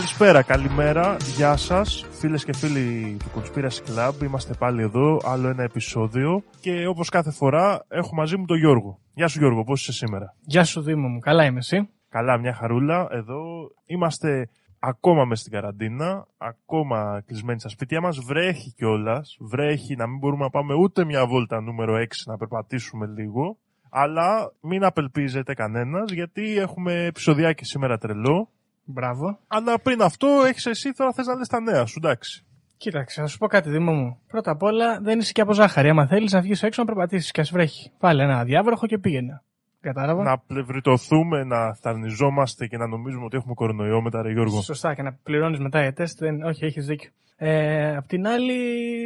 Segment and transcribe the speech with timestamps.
[0.00, 2.06] Καλησπέρα, καλημέρα, γεια σας.
[2.10, 3.58] Φίλες και φίλοι του Conspiracy
[3.88, 6.42] Club Είμαστε πάλι εδώ, άλλο ένα επεισόδιο.
[6.60, 8.98] Και όπως κάθε φορά έχω μαζί μου τον Γιώργο.
[9.14, 12.54] Γεια σου Γιώργο, πώς είσαι σήμερα; Γεια σου Δήμο μου, καλά είμαι εσύ; Καλά, μια
[12.54, 13.08] χαρούλα.
[13.10, 13.40] Εδώ
[13.86, 18.18] Είμαστε ακόμα μες στην καραντίνα Ακόμα κλεισμένοι στα σπίτια μας.
[18.18, 19.36] Βρέχει κιόλας.
[19.40, 23.58] Βρέχει να μην μπορούμε να πάμε ούτε μια βόλτα νούμερο 6 Να περπατήσουμε λίγο.
[23.90, 28.48] Αλλά μην απελπίζεται κανένας γιατί έχουμε επεισοδιάκι σήμερα τρελό
[28.92, 29.38] Μπράβο.
[29.46, 32.44] Αλλά πριν αυτό έχεις εσύ τώρα θες να λες τα νέα σου, εντάξει.
[32.76, 34.18] Κοίταξε, θα σου πω κάτι, Δήμο μου.
[34.26, 35.88] Πρώτα απ' όλα δεν είσαι και από ζάχαρη.
[35.88, 37.90] Άμα θέλεις να βγεις έξω να περπατήσεις και ας βρέχει.
[37.98, 39.42] Βάλε ένα διάβροχο και πήγαινε.
[39.80, 40.22] Κατάλαβα.
[40.22, 44.60] Να πλευριτωθούμε, να θαρνιζόμαστε και να νομίζουμε ότι έχουμε κορονοϊό μετά, ρε Γιώργο.
[44.60, 46.18] Σωστά, και να πληρώνεις μετά για τεστ.
[46.18, 46.42] Δεν...
[46.42, 47.10] Όχι, έχεις δίκιο.
[47.36, 48.54] Ε, απ' την άλλη,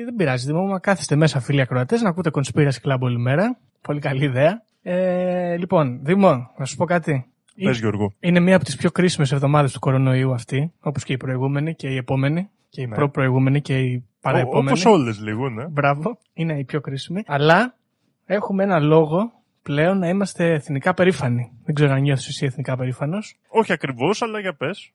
[0.04, 0.46] δεν πειράζει.
[0.46, 3.56] Δήμο μου, κάθεστε μέσα, φίλοι ακροατές, να ακούτε Conspiracy Club όλη μέρα.
[3.80, 4.62] Πολύ καλή ιδέα.
[4.82, 7.26] Ε, λοιπόν, Δήμο, να σου πω κάτι.
[7.62, 8.14] Πες, Γιώργο.
[8.20, 11.88] Είναι μία από τις πιο κρίσιμες εβδομάδες του κορονοϊού αυτή, όπως και η προηγούμενη και
[11.88, 12.94] η επόμενη και η ναι.
[12.94, 14.66] προ-προηγούμενη και η παραεπόμενη.
[14.66, 15.66] Όπως όλες λίγο, ναι.
[15.66, 17.22] Μπράβο, είναι η πιο κρίσιμη.
[17.26, 17.74] Αλλά
[18.26, 19.32] έχουμε ένα λόγο
[19.62, 21.52] πλέον να είμαστε εθνικά περήφανοι.
[21.64, 23.38] Δεν ξέρω αν νιώθεις εσύ εθνικά περήφανος.
[23.48, 24.92] Όχι ακριβώς, αλλά για πες.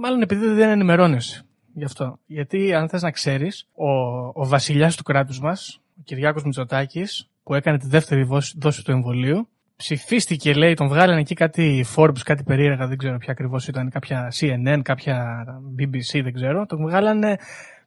[0.00, 1.46] Μάλλον επειδή δεν ενημερώνεσαι.
[1.74, 2.18] Γι' αυτό.
[2.26, 3.90] Γιατί αν θες να ξέρεις, ο,
[4.32, 8.22] ο βασιλιάς του κράτους μας, ο Κυριάκος Μητσοτάκης, που έκανε τη δεύτερη
[8.56, 9.48] δόση του εμβολίου,
[9.82, 14.32] ψηφίστηκε, λέει, τον βγάλανε εκεί κάτι Forbes, κάτι περίεργα, δεν ξέρω ποια ακριβώς ήταν, κάποια
[14.40, 15.44] CNN, κάποια
[15.78, 16.66] BBC, δεν ξέρω.
[16.66, 17.38] Τον βγάλανε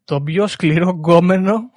[0.05, 1.71] το πιο σκληρό γκόμενο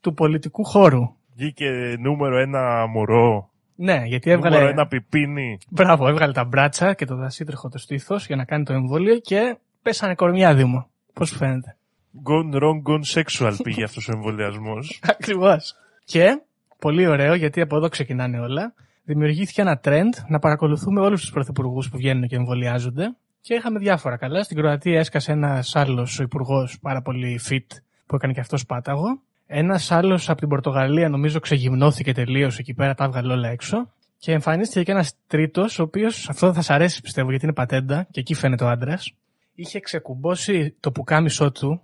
[0.00, 1.14] του πολιτικού χώρου.
[1.34, 3.50] Βγήκε νούμερο ένα μωρό.
[3.74, 4.54] Ναι, γιατί έβγαλε.
[4.54, 5.58] Νούμερο ένα πιπίνι.
[5.68, 9.56] Μπράβο, έβγαλε τα μπράτσα και το δασίτριχο το στήθος για να κάνει το εμβόλιο και
[9.82, 10.88] πέσανε κορμιά δήμο.
[11.12, 11.76] Πώς φαίνεται.
[12.24, 15.00] Gone wrong, gone sexual πήγε αυτός ο εμβολιασμός.
[15.14, 15.74] Ακριβώς.
[16.04, 16.40] Και
[16.78, 18.74] πολύ ωραίο γιατί από εδώ ξεκινάνε όλα
[19.12, 23.14] δημιουργήθηκε ένα trend να παρακολουθούμε όλους τους πρωθυπουργούς που βγαίνουν και εμβολιάζονται.
[23.40, 24.42] Και είχαμε διάφορα καλά.
[24.42, 27.66] Στην Κροατία έσκασε ένας άλλος υπουργός πάρα πολύ fit
[28.06, 29.20] που έκανε και αυτός πάταγο.
[29.46, 33.90] Ένας άλλος από την Πορτογαλία νομίζω ξεγυμνώθηκε τελείως εκεί πέρα, τα έβγαλε όλα έξω.
[34.18, 38.06] Και εμφανίστηκε και ένας τρίτος, ο οποίος αυτό θα σα αρέσει πιστεύω γιατί είναι πατέντα
[38.10, 39.14] και εκεί φαίνεται ο άντρας.
[39.54, 41.80] Είχε ξεκουμπώσει το πουκάμισό του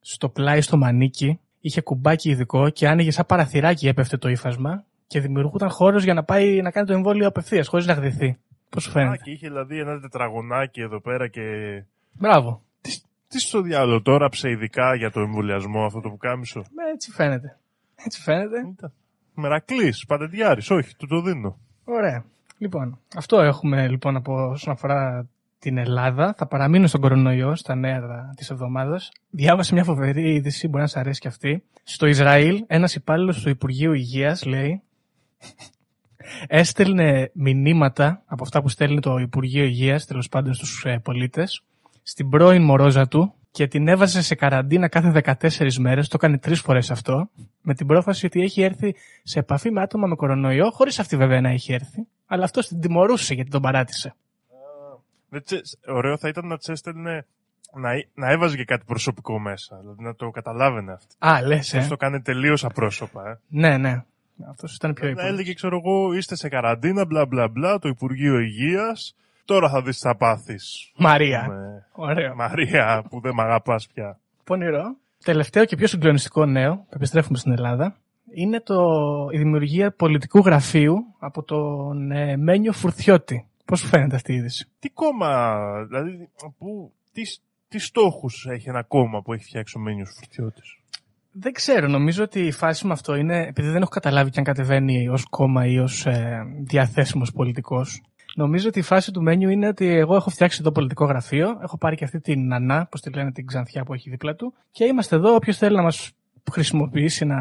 [0.00, 5.20] στο πλάι στο μανίκι, είχε κουμπάκι ειδικό και άνοιγε σαν παραθυράκι έπεφτε το ύφασμα και
[5.20, 8.38] δημιουργούταν χώρος για να πάει να κάνει το εμβόλιο απευθείας, χωρίς να γδυθεί.
[8.68, 11.42] Πώς σου φαίνεται; Α, και είχε δηλαδή ένα τετραγωνάκι εδώ πέρα και.
[12.12, 12.62] Μπράβο.
[12.80, 12.90] Τι,
[13.28, 17.58] τι στο διάλογο τώρα ειδικά για το εμβολιασμό αυτό το που κάμισο; Ναι, έτσι φαίνεται.
[18.04, 18.72] Έτσι φαίνεται.
[19.34, 21.58] Μερακλής, παντεντιάρη, όχι, του το δίνω.
[21.84, 22.24] Ωραία.
[22.58, 26.34] Λοιπόν, αυτό έχουμε λοιπόν από όσον αφορά την Ελλάδα.
[26.36, 28.00] Θα παραμείνω στον κορονοϊό, στα νέα
[28.36, 29.10] της εβδομάδας.
[29.30, 31.62] Διάβασε μια φοβερή είδηση, μπορεί να σας αρέσει και αυτή.
[31.82, 34.82] Στο Ισραήλ, ένας υπάλληλος του Υπουργείου Υγείας λέει
[36.46, 41.62] έστελνε μηνύματα από αυτά που στέλνει το Υπουργείο Υγείας, τέλος πάντων στους ε, πολίτες,
[42.02, 46.60] στην πρώην μορόζα του και την έβαζε σε καραντίνα κάθε 14 μέρες, το έκανε τρεις
[46.60, 47.30] φορές αυτό,
[47.60, 51.40] με την πρόφαση ότι έχει έρθει σε επαφή με άτομα με κορονοϊό, χωρίς αυτή βέβαια
[51.40, 54.14] να έχει έρθει, αλλά αυτός την τιμωρούσε γιατί τον παράτησε.
[55.86, 57.26] Ωραίο θα ήταν να της έστελνε
[57.72, 59.78] να, να έβαζε και κάτι προσωπικό μέσα.
[59.80, 61.14] Δηλαδή να το καταλάβαινε αυτό.
[61.18, 61.74] Α, λες.
[61.74, 61.86] Ε.
[61.88, 63.30] το κάνει τελείως απρόσωπα.
[63.30, 63.38] Ε.
[63.48, 64.04] Ναι, ναι.
[64.48, 65.28] Αυτός ήταν πιο υπουργό.
[65.28, 69.16] Έλεγε, ξέρω εγώ, είστε σε καραντίνα, μπλα μπλα μπλα, το Υπουργείο Υγείας.
[69.44, 70.92] Τώρα θα δεις τι θα πάθεις.
[70.96, 71.48] Μαρία.
[71.92, 72.34] Ωραίο.
[72.34, 74.18] Μαρία, που δεν με αγαπάς πια.
[74.44, 74.96] Πονηρό.
[75.24, 77.96] Τελευταίο και πιο συγκλονιστικό νέο, επιστρέφουμε στην Ελλάδα,
[78.34, 78.84] είναι το,
[79.32, 83.46] η δημιουργία πολιτικού γραφείου από τον ε, Μένιο Φουρτιώτη.
[83.64, 85.56] Πώς φαίνεται αυτή η είδηση; Τι κόμμα,
[85.88, 86.28] δηλαδή,
[86.58, 87.22] που, τι,
[87.68, 90.78] τι στόχους έχει ένα κόμμα που έχει φτιάξει ο Μένιος Φουρτιώτης;
[91.32, 91.88] Δεν ξέρω.
[91.88, 95.24] Νομίζω ότι η φάση με αυτό είναι, επειδή δεν έχω καταλάβει και αν κατεβαίνει ως
[95.30, 98.02] κόμμα ή ως ε, διαθέσιμος πολιτικός.
[98.34, 101.78] Νομίζω ότι η φάση του μένιου είναι ότι εγώ έχω φτιάξει εδώ πολιτικό γραφείο, έχω
[101.78, 104.84] πάρει και αυτή την Νανά, πώς τη λένε την Ξανθιά που έχει δίπλα του, και
[104.84, 105.34] είμαστε εδώ.
[105.34, 106.12] Όποιος θέλει να μας
[106.50, 107.36] χρησιμοποιήσει να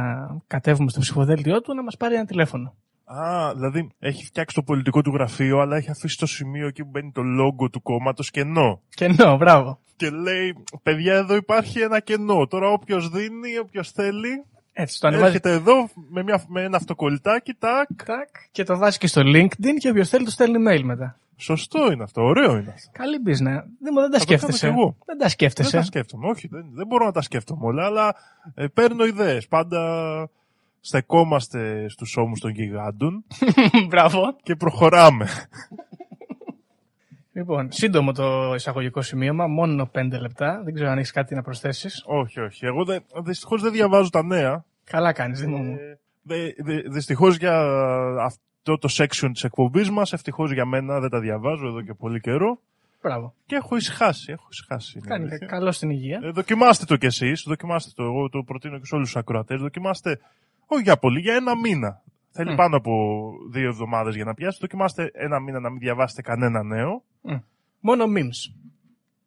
[0.47, 2.75] κατέβουμε στο ψηφοδέλτιό του, να μας πάρει ένα τηλέφωνο.
[3.19, 6.89] Α, δηλαδή έχει φτιάξει το πολιτικό του γραφείο, αλλά έχει αφήσει το σημείο εκεί που
[6.89, 8.81] μπαίνει το λόγο του κόμματος κενό.
[8.95, 9.79] Κενό, μπράβο.
[9.95, 12.47] Και λέει, παιδιά, εδώ υπάρχει ένα κενό.
[12.47, 14.45] Τώρα όποιος δίνει, όποιος θέλει.
[14.73, 15.27] Έτσι, το ανεβάζει.
[15.27, 17.87] Έρχεται εδώ με, μια, με ένα αυτοκολλητάκι, τάκ.
[18.05, 18.29] τάκ.
[18.51, 21.19] Και το βάζει και στο LinkedIn και όποιος θέλει το στέλνει mail μετά.
[21.35, 22.89] Σωστό είναι αυτό, ωραίο είναι αυτό.
[22.91, 23.63] Καλή business.
[23.79, 24.67] Δεν, δεν τα σκέφτεσαι.
[24.67, 24.97] Εγώ.
[25.05, 25.69] Δεν τα σκέφτεσαι.
[25.69, 28.15] Δεν τα σκέφτομαι, όχι, δεν, δεν μπορώ να τα σκέφτομαι όλα, αλλά
[28.55, 29.47] ε, παίρνω ιδέες.
[29.47, 29.79] Πάντα
[30.81, 33.23] στεκόμαστε στους ώμους των γιγάντων.
[33.89, 34.35] Μπράβο.
[34.43, 35.27] Και προχωράμε.
[37.33, 40.61] Λοιπόν, σύντομο το εισαγωγικό σημείωμα, μόνο πέντε λεπτά.
[40.63, 42.03] Δεν ξέρω αν έχεις κάτι να προσθέσεις.
[42.05, 42.65] Όχι, όχι.
[42.65, 44.65] Εγώ δε, δυστυχώς δεν διαβάζω τα νέα.
[44.83, 45.77] Καλά κάνεις, Δήμο μου.
[46.27, 46.51] Ε,
[46.89, 47.59] δυστυχώς για
[48.23, 52.19] αυτό το section της εκπομπής μας, ευτυχώς για μένα δεν τα διαβάζω εδώ και πολύ
[52.19, 52.59] καιρό.
[53.01, 53.33] Μπράβο.
[53.45, 54.31] Και έχω ησυχάσει.
[54.31, 54.97] Έχω ησυχάσει.
[54.97, 55.47] είναι Κάνει αλήθεια.
[55.47, 56.19] καλό στην υγεία.
[56.23, 58.03] Ε, δοκιμάστε το κι εσείς, δοκιμάστε το.
[58.03, 59.61] Εγώ το προτείνω και σε όλους τους ακροατές.
[59.61, 60.19] Δοκιμάστε,
[60.73, 62.01] όχι για πολύ, για ένα μήνα.
[62.29, 62.55] Θέλει Μμ.
[62.55, 62.91] πάνω από
[63.51, 64.57] δύο εβδομάδες για να πιάσει.
[64.61, 67.03] Δοκιμάστε ένα μήνα να μην διαβάσετε κανένα νέο.
[67.79, 68.53] Μόνο memes.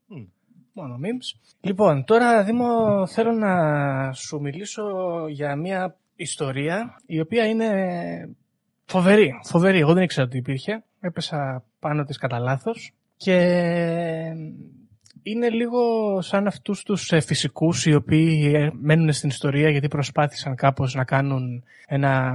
[0.06, 0.24] Μμ.
[0.72, 1.54] Μόνο memes.
[1.60, 4.82] Λοιπόν, τώρα Δήμο θέλω να σου μιλήσω
[5.28, 7.68] για μια ιστορία η οποία είναι
[8.84, 9.40] φοβερή.
[9.42, 9.78] Φοβερή.
[9.78, 10.84] Εγώ δεν ήξερα ότι υπήρχε.
[11.00, 12.92] Έπεσα πάνω της κατά λάθος.
[13.16, 13.36] Και
[15.26, 15.80] είναι λίγο
[16.20, 21.04] σαν αυτούς τους ε, φυσικούς οι οποίοι ε, μένουν στην ιστορία γιατί προσπάθησαν κάπως να
[21.04, 22.34] κάνουν ένα,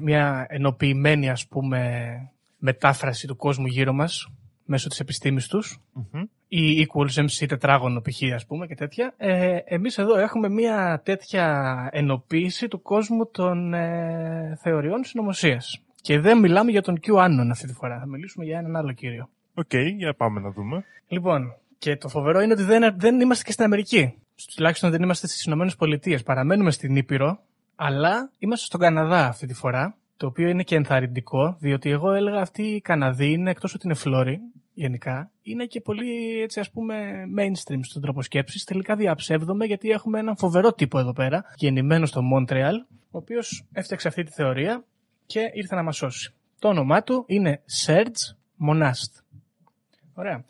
[0.00, 2.10] μια ενοποιημένη ας πούμε
[2.58, 4.28] μετάφραση του κόσμου γύρω μας
[4.64, 6.22] μέσω της επιστήμης τους Μμμ.
[6.48, 8.32] E equals MC τετράγωνο π.χ.
[8.34, 9.14] ας πούμε και τέτοια.
[9.16, 15.82] Ε, εμείς εδώ έχουμε μια τέτοια ενοποίηση του κόσμου των ε, θεωριών συνωμοσίας.
[16.00, 17.98] Και δεν μιλάμε για τον QAnon αυτή τη φορά.
[17.98, 19.28] Θα μιλήσουμε για έναν άλλο κύριο.
[19.54, 20.84] Οκ, για πάμε να δούμε.
[21.08, 24.14] Λοιπόν, και το φοβερό είναι ότι δεν, δεν είμαστε και στην Αμερική.
[24.54, 26.22] Τουλάχιστον δεν είμαστε στις Ηνωμένες Πολιτείες.
[26.22, 27.40] Παραμένουμε στην Ήπειρο,
[27.76, 29.96] αλλά είμαστε στον Καναδά αυτή τη φορά.
[30.16, 33.94] Το οποίο είναι και ενθαρρυντικό, διότι εγώ έλεγα αυτοί οι Καναδοί είναι εκτός ότι είναι
[33.94, 34.40] φλόροι,
[34.74, 38.64] γενικά, είναι και πολύ έτσι ας πούμε mainstream στον τρόπο σκέψης.
[38.64, 44.08] Τελικά διαψεύδομαι γιατί έχουμε έναν φοβερό τύπο εδώ πέρα, γεννημένο στο Μόντρεαλ, ο οποίος έφτιαξε
[44.08, 44.84] αυτή τη θεωρία
[45.26, 46.32] και ήρθε να μας σώσει.
[46.58, 48.34] Το όνομά του είναι Serge
[48.68, 49.22] Monast.
[50.14, 50.44] Ωραία.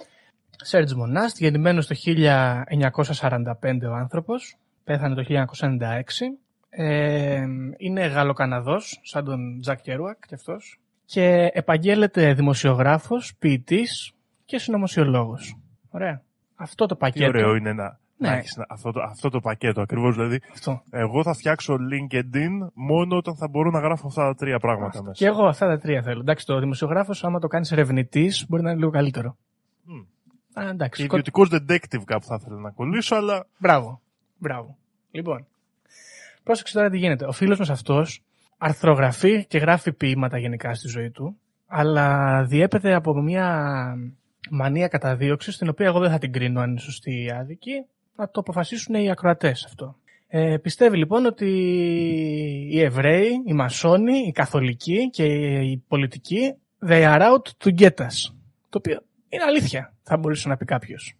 [0.70, 6.38] Serge Monast, γεννημένος το 1945 ο άνθρωπος, πέθανε το 1996.
[6.70, 7.44] Ε,
[7.76, 10.78] είναι Γαλλοκαναδός, σαν τον Τζακ Κέρουακ και αυτός.
[11.04, 14.12] Και επαγγέλλεται δημοσιογράφος, ποιητής
[14.44, 15.56] και συνωμοσιολόγος.
[15.90, 16.22] Ωραία.
[16.54, 17.26] Αυτό το Τι πακέτο.
[17.28, 18.28] ωραίο είναι να, Ναι.
[18.28, 20.14] να έχεις να- αυτό, το, αυτό το πακέτο ακριβώς.
[20.14, 20.82] Δηλαδή, Αυτό.
[20.90, 25.12] εγώ θα φτιάξω LinkedIn μόνο όταν θα μπορώ να γράφω αυτά τα τρία πράγματα μέσα.
[25.14, 26.20] Και εγώ αυτά τα τρία θέλω.
[26.20, 29.36] Εντάξει, το δημοσιογράφος, άμα το κάνεις ερευνητής, μπορεί να είναι λίγο καλύτερο.
[29.84, 30.00] Μμ.
[30.54, 31.02] Α, Και εντάξει.
[31.02, 34.00] ιδιωτικός detective κάπου θα ήθελα να κολλήσω, αλλά Μπράβο.
[34.38, 34.76] Μπράβο.
[35.10, 35.46] Λοιπόν,
[36.42, 37.24] πρόσεξε τώρα τι γίνεται.
[37.24, 38.22] Ο φίλος μας αυτός
[38.58, 43.66] αρθρογραφεί και γράφει ποίηματα γενικά στη ζωή του, αλλά διέπεται από μια
[44.50, 47.84] μανία καταδίωξης, την οποία εγώ δεν θα την κρίνω αν είναι σωστή ή άδικη,
[48.16, 49.96] να το αποφασίσουν οι ακροατές αυτό.
[50.28, 51.48] Ε, πιστεύει λοιπόν ότι
[52.70, 55.24] οι Εβραίοι, οι Μασόνοι, οι Καθολικοί και
[55.60, 56.54] οι πολιτικοί
[56.86, 58.32] they are out to get us.
[58.68, 59.02] Το οποίο
[59.32, 61.16] είναι αλήθεια, θα μπορούσε να πει κάποιος.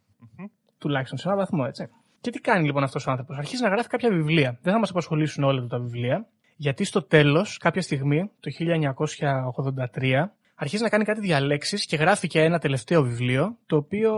[0.78, 1.88] Τουλάχιστον σε έναν βαθμό, έτσι.
[2.20, 4.58] Και τι κάνει λοιπόν αυτός ο άνθρωπος; Αρχίζει να γράφει κάποια βιβλία.
[4.62, 6.26] Δεν θα μας απασχολήσουν όλα του τα βιβλία,
[6.56, 12.40] γιατί στο τέλος, κάποια στιγμή, το 1983, αρχίζει να κάνει κάτι διαλέξεις και γράφει και
[12.40, 14.12] ένα τελευταίο βιβλίο, το οποίο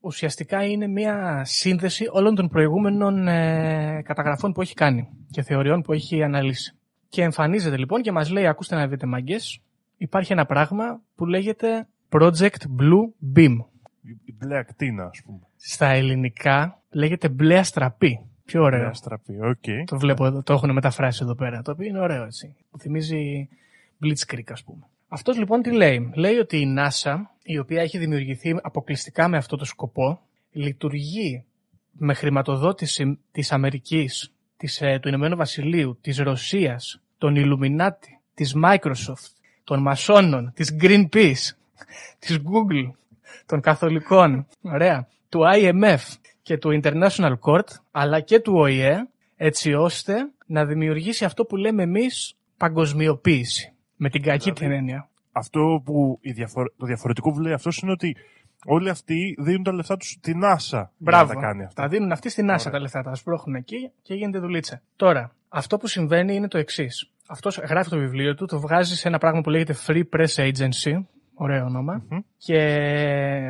[0.00, 5.92] ουσιαστικά είναι μια σύνδεση όλων των προηγούμενων ε, καταγραφών που έχει κάνει και θεωριών που
[5.92, 6.76] έχει αναλύσει.
[7.08, 9.60] Και εμφανίζεται λοιπόν και μας λέει, ακούστε να δείτε μάγκες,
[9.96, 13.04] υπάρχει ένα πράγμα που λέγεται Project Blue
[13.36, 13.56] Beam.
[14.02, 15.38] η- η μπλε ακτίνα, ας πούμε.
[15.56, 18.20] Στα ελληνικά λέγεται μπλε αστραπή.
[18.44, 18.80] Πιο ωραίο.
[18.80, 19.86] Μπλε αστραπή, οκ.
[19.86, 21.62] Το βλέπω εδώ, το έχουν μεταφράσει εδώ πέρα.
[21.62, 22.54] Το οποίο είναι ωραίο έτσι.
[22.70, 23.48] Μου θυμίζει
[24.02, 24.82] Blitzkrieg, ας πούμε.
[25.08, 29.56] Αυτός λοιπόν τι λέει; Λέει ότι η NASA, η οποία έχει δημιουργηθεί αποκλειστικά με αυτό
[29.56, 30.20] το σκοπό,
[30.52, 31.44] λειτουργεί
[31.92, 39.32] με χρηματοδότηση της Αμερικής, της, ε, του Ηνωμένου Βασιλείου, της Ρωσίας, των Illuminati, της Microsoft,
[39.64, 41.56] των Μασόνων, της Greenpeace,
[42.18, 42.90] της Google,
[43.46, 45.98] των Καθολικών, ωραία, του IMF
[46.42, 50.14] και του International Court, αλλά και του ΟΗΕ, έτσι ώστε
[50.46, 53.72] να δημιουργήσει αυτό που λέμε εμείς παγκοσμιοποίηση.
[53.96, 55.08] Με την κακή Δηλαδή, την έννοια.
[55.32, 58.16] Αυτό που η διαφορε- το διαφορετικό που λέει αυτός είναι ότι
[58.64, 61.32] όλοι αυτοί δίνουν τα λεφτά τους στην NASA για Μπράβο.
[61.32, 61.82] να τα κάνει αυτά.
[61.82, 62.70] Τα δίνουν αυτοί στην NASA Ωραία.
[62.70, 64.80] τα λεφτά, τα σπρώχνουν εκεί και γίνεται δουλίτσα.
[64.96, 67.10] Τώρα, αυτό που συμβαίνει είναι το εξής.
[67.26, 71.04] Αυτός γράφει το βιβλίο του, το βγάζει σε ένα πράγμα που λέγεται Free Press Agency.
[71.40, 72.04] Ωραίο όνομα.
[72.08, 72.18] Μμμ.
[72.36, 72.58] Και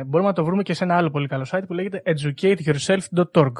[0.05, 3.53] μπορούμε να το βρούμε και σε ένα άλλο πολύ καλό site που λέγεται educateyourself.org.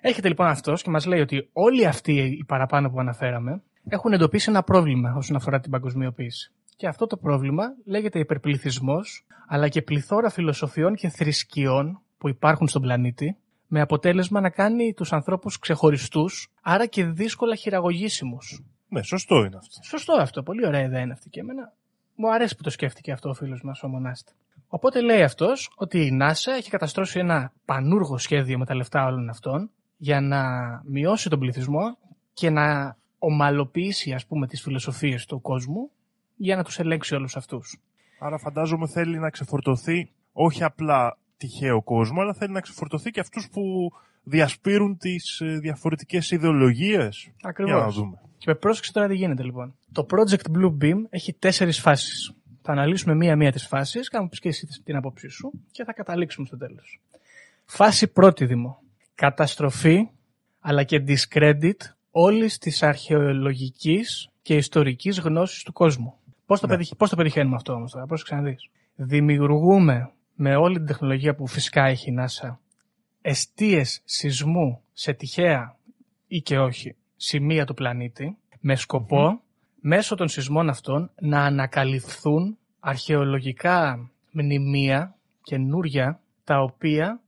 [0.00, 4.50] Έρχεται λοιπόν αυτός και μας λέει ότι όλοι αυτοί οι παραπάνω που αναφέραμε έχουν εντοπίσει
[4.50, 6.52] ένα πρόβλημα όσον αφορά την παγκοσμιοποίηση.
[6.76, 12.82] Και αυτό το πρόβλημα λέγεται υπερπληθυσμός, αλλά και πληθώρα φιλοσοφιών και θρησκειών που υπάρχουν στον
[12.82, 13.36] πλανήτη,
[13.66, 18.62] με αποτέλεσμα να κάνει τους ανθρώπους ξεχωριστούς, άρα και δύσκολα χειραγωγήσιμους.
[18.88, 19.82] Ναι, σωστό είναι αυτό.
[19.82, 21.72] Σωστό αυτό, πολύ ωραία ιδέα είναι αυτή και εμένα.
[22.14, 24.32] Μου αρέσει που το σκέφτηκε αυτό ο φίλος μας ο Μονάστη.
[24.68, 29.28] Οπότε λέει αυτός ότι η NASA έχει καταστρώσει ένα πανούργο σχέδιο με τα λεφτά όλων
[29.28, 30.42] αυτών για να
[30.84, 31.98] μειώσει τον πληθυσμό
[32.32, 35.90] και να ομαλοποιήσει ας πούμε τις φιλοσοφίες του κόσμου
[36.36, 37.80] για να τους ελέγξει όλους αυτούς.
[38.18, 43.48] Άρα φαντάζομαι θέλει να ξεφορτωθεί όχι απλά τυχαίο κόσμο, αλλά θέλει να ξεφορτωθεί και αυτούς
[43.48, 43.92] που
[44.22, 47.30] διασπείρουν τις ε, διαφορετικές ιδεολογίες.
[47.42, 47.74] Ακριβώς.
[47.74, 48.20] Για να δούμε.
[48.38, 49.74] Και με πρόσεξε τώρα τι γίνεται λοιπόν.
[49.92, 52.32] Το Project Blue Beam έχει τέσσερις φάσεις.
[52.62, 56.56] Θα αναλύσουμε μία-μία τις φάσεις, κάνουμε και εσύ την άποψή σου και θα καταλήξουμε στο
[56.56, 57.00] τέλος.
[57.64, 58.82] Φάση πρώτη δημο.
[59.14, 60.08] Καταστροφή
[60.60, 61.76] αλλά και discredit
[62.10, 66.14] όλης της αρχαιολογικής και ιστορικής γνώσης του κόσμου.
[66.46, 66.76] Πώς το, ναι.
[66.96, 68.68] πώς το πετυχαίνουμε αυτό όμως τώρα, πώς ξαναδείς.
[68.94, 72.56] Δημιουργούμε με όλη την τεχνολογία που φυσικά έχει η NASA
[73.22, 75.76] εστίες σεισμού σε τυχαία
[76.26, 79.40] ή και όχι σημεία του πλανήτη με σκοπό
[79.80, 87.20] μέσω των σεισμών αυτών να ανακαλυφθούν αρχαιολογικά μνημεία καινούρια τα οποία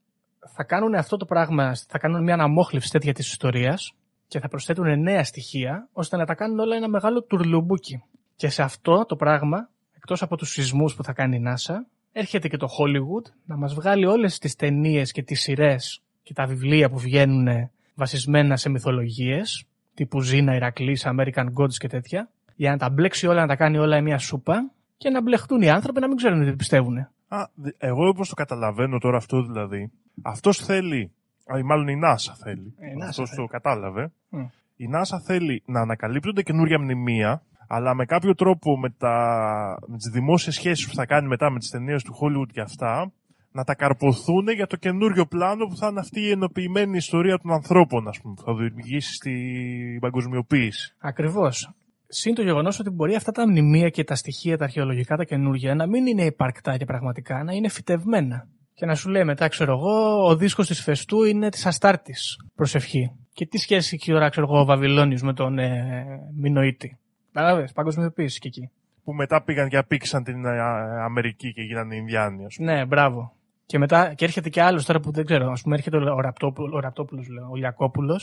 [0.55, 3.95] θα κάνουν αυτό το πράγμα, θα κάνουν μια αναμόχλευση τέτοια της ιστορίας
[4.29, 8.03] και θα προσθέτουν νέα στοιχεία ώστε να τα κάνουν όλα ένα μεγάλο τουρλουμπούκι.
[8.37, 11.75] Και σε αυτό το πράγμα, εκτός από τους σεισμούς που θα κάνει η NASA,
[12.15, 16.47] έρχεται και το Hollywood να μας βγάλει όλες τις ταινίες και τις σειρές και τα
[16.47, 22.77] βιβλία που βγαίνουν βασισμένα σε μυθολογίες, τύπου Ζήνα, Ηρακλής, American Gods και τέτοια, για να
[22.77, 26.09] τα μπλέξει όλα, να τα κάνει όλα μια σούπα και να μπλεχτούν οι άνθρωποι να
[26.09, 26.99] μην ξέρουν τι πιστεύουν.
[27.29, 29.91] Α, εγώ όπως το καταλαβαίνω τώρα αυτό δηλαδή,
[30.23, 31.11] αυτός θέλει,
[31.59, 34.13] ή μάλλον η NASA θέλει, ε, αυτός το κατάλαβε,
[34.77, 37.43] η NASA θέλει να ανακαλύπτονται καινούργια μνημεία,
[37.75, 39.17] αλλά με κάποιο τρόπο με, τα,
[39.87, 43.13] με τις δημόσιες σχέσεις που θα κάνει μετά με τις ταινίες του Hollywood και αυτά,
[43.53, 47.53] να τα καρποθούν για το καινούριο πλάνο που θα είναι αυτή η ενοποιημένη ιστορία των
[47.53, 50.95] ανθρώπων, ας πούμε, που θα δημιουργήσει στην παγκοσμιοποίηση.
[50.99, 51.71] Ακριβώς.
[52.07, 55.75] Συν το γεγονός ότι μπορεί αυτά τα μνημεία και τα στοιχεία, τα αρχαιολογικά, τα καινούργια,
[55.75, 58.49] να μην είναι υπαρκτά και πραγματικά, να είναι φυτευμένα.
[58.75, 62.37] Και να σου λέει μετά, ξέρω εγώ, ο δίσκος της Φεστού είναι της Αστάρτης.
[62.55, 63.11] Προσευχή.
[63.33, 66.05] Και τι σχέση έχει τώρα, ξέρω εγώ, ο Βαβυλώνιος με τον ε,
[66.37, 66.99] Μινοίτη.
[67.35, 68.71] Κατάλαβες, παγκοσμιοποίησης και εκεί.
[69.05, 70.61] Που μετά πήγαν και απήξαν την ε,
[71.03, 73.33] Αμερική και γίνανε Ινδιάνοι, Ναι, μπράβο.
[73.67, 75.47] Και μετά και έρχεται και άλλος τώρα που δεν ξέρω.
[75.47, 78.21] Α πούμε, έρχεται ο Ραπτόπουλο, ο, Ραπτόπουλος, λέω, ο Λιακόπουλο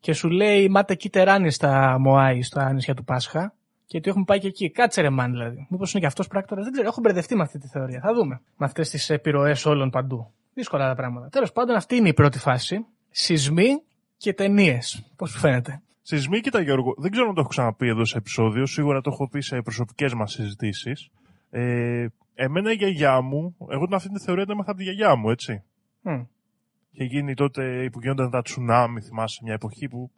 [0.00, 3.52] και σου λέει Μάτε εκεί τεράνι στα Μωάη, στα νησιά του Πάσχα.
[3.86, 4.70] Και ότι έχουμε πάει και εκεί.
[4.70, 5.66] Κάτσε ρε μάν δηλαδή.
[5.70, 6.64] Μήπως είναι και αυτός πράκτορας.
[6.64, 6.88] Δεν ξέρω.
[6.88, 8.00] Έχω μπερδευτεί με αυτή τη θεωρία.
[8.00, 8.40] Θα δούμε.
[8.56, 10.32] Με αυτές τις επιρροές όλων παντού.
[10.54, 11.28] Δύσκολα τα πράγματα.
[11.28, 12.86] Τέλος πάντων, αυτή είναι η πρώτη φάση.
[13.10, 13.82] Σεισμοί
[14.16, 15.04] και ταινίες.
[15.16, 18.66] Πώς σου φαίνεται; Σεισμοί, κοίτα Γιώργο, δεν ξέρω αν το έχω ξαναπεί εδώ σε επεισόδιο.
[18.66, 21.10] Σίγουρα το έχω πει σε προσωπικές μας συζητήσεις.
[21.50, 25.16] Ε, Εμένα η γιαγιά μου, εγώ την αυτή τη θεωρία την έμαθα από τη γιαγιά
[25.16, 25.62] μου, έτσι.
[26.04, 26.26] Mm.
[26.90, 30.10] Είχε γίνει τότε που γίνονταν τα τσουνάμι, θυμάσαι, μια εποχή που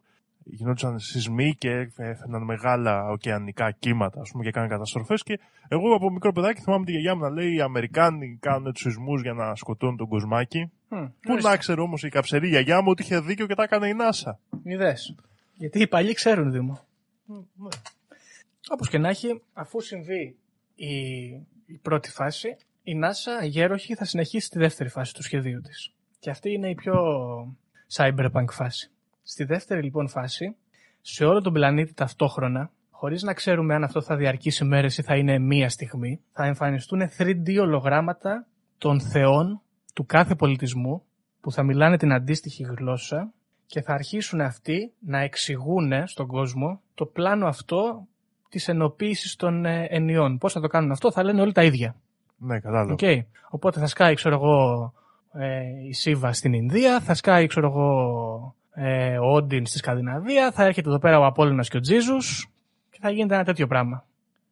[0.43, 5.23] γινόντουσαν σεισμοί και έφεραν μεγάλα ωκεανικά κύματα, ας πούμε, και έκαναν καταστροφές.
[5.23, 8.81] Και εγώ από μικρό παιδάκι θυμάμαι τη γιαγιά μου να λέει: Οι Αμερικάνοι κάνουν τους
[8.81, 10.71] σεισμούς για να σκοτώνουν τον κοσμάκι.
[10.89, 11.11] Mm.
[11.21, 13.93] Πού να ξέρω όμως η καψερή γιαγιά μου ότι είχε δίκιο και τα έκανε η
[13.93, 14.39] Νάσα.
[14.63, 15.15] Είδες.
[15.61, 16.79] Γιατί οι παλιοί ξέρουν, Δήμο.
[17.29, 17.69] Mm, ναι.
[18.69, 20.37] Όπως και να έχει, αφού συμβεί
[20.75, 20.91] η
[21.71, 25.93] η πρώτη φάση, η NASA γέροχη θα συνεχίσει τη δεύτερη φάση του σχεδίου της.
[26.19, 26.95] Και αυτή είναι η πιο
[27.93, 28.91] cyberpunk φάση.
[29.23, 30.55] Στη δεύτερη λοιπόν φάση,
[31.01, 35.15] σε όλο τον πλανήτη ταυτόχρονα, χωρίς να ξέρουμε αν αυτό θα διαρκήσει μέρες ή θα
[35.15, 39.61] είναι μία στιγμή, θα εμφανιστούν 3D ολογράμματα των θεών
[39.93, 41.03] του κάθε πολιτισμού
[41.41, 43.33] που θα μιλάνε την αντίστοιχη γλώσσα
[43.71, 48.07] και θα αρχίσουν αυτοί να εξηγούν στον κόσμο το πλάνο αυτό
[48.49, 50.37] της ενοποίησης των ε, ενιών.
[50.37, 51.95] Πώς θα το κάνουν αυτό, θα λένε όλοι τα ίδια.
[52.37, 52.95] Ναι, κατάλαβα.
[52.97, 53.19] Okay.
[53.49, 54.93] Οπότε θα σκάει, ξέρω εγώ,
[55.33, 60.63] ε, η Σίβα στην Ινδία, θα σκάει, ξέρω εγώ, ε, ο Όντιν στη Σκανδιναβία, θα
[60.63, 62.49] έρχεται εδώ πέρα ο Απόλλωνας και ο Τζίζους
[62.89, 64.05] και θα γίνεται ένα τέτοιο πράγμα.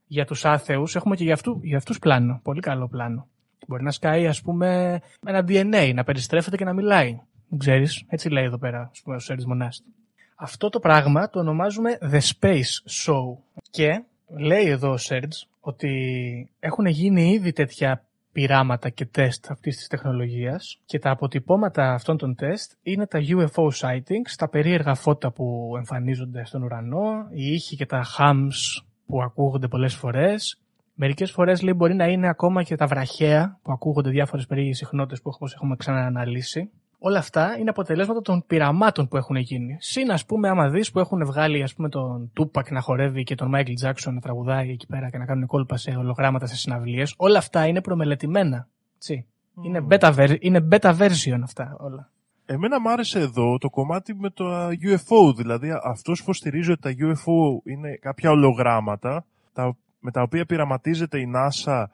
[0.07, 3.27] Για τους άθεους έχουμε και για, αυτού, για αυτούς πλάνο, πολύ καλό πλάνο.
[3.67, 7.19] Μπορεί να σκάει, ας πούμε, ένα DNA, να περιστρέφεται και να μιλάει.
[7.49, 9.93] Δεν ξέρεις, έτσι λέει εδώ πέρα, ας πούμε, ο Σέρις Μονάστη.
[10.35, 13.37] Αυτό το πράγμα το ονομάζουμε The Space Show.
[13.69, 14.03] Και
[14.37, 20.79] λέει εδώ ο Serge ότι έχουν γίνει ήδη τέτοια πειράματα και τεστ αυτής της τεχνολογίας
[20.85, 26.45] και τα αποτυπώματα αυτών των τεστ είναι τα UFO sightings, τα περίεργα φώτα που εμφανίζονται
[26.45, 30.59] στον ουρανό, οι ήχοι και τα hams που ακούγονται πολλές φορές.
[30.93, 35.21] Μερικές φορές λέει μπορεί να είναι ακόμα και τα βραχαία που ακούγονται διάφορες περίεργες συχνότητες
[35.21, 39.77] που όπως έχουμε ξανααναλύσει όλα αυτά είναι αποτελέσματα των πειραμάτων που έχουν γίνει.
[39.79, 43.35] Συν, ας πούμε, άμα δεις που έχουν βγάλει ας πούμε, τον Τούπακ να χορεύει και
[43.35, 47.13] τον Μάικλ Τζάξον να τραγουδάει εκεί πέρα και να κάνουν κόλπα σε ολογράμματα σε συναυλίες,
[47.17, 48.67] όλα αυτά είναι προμελετημένα.
[49.07, 49.65] Mm.
[49.65, 52.09] Είναι, beta, είναι beta version αυτά όλα.
[52.45, 56.91] Εμένα μου άρεσε εδώ το κομμάτι με το UFO, δηλαδή αυτός που στηρίζει ότι τα
[56.91, 61.85] UFO είναι κάποια ολογράμματα τα, με τα οποία πειραματίζεται η NASA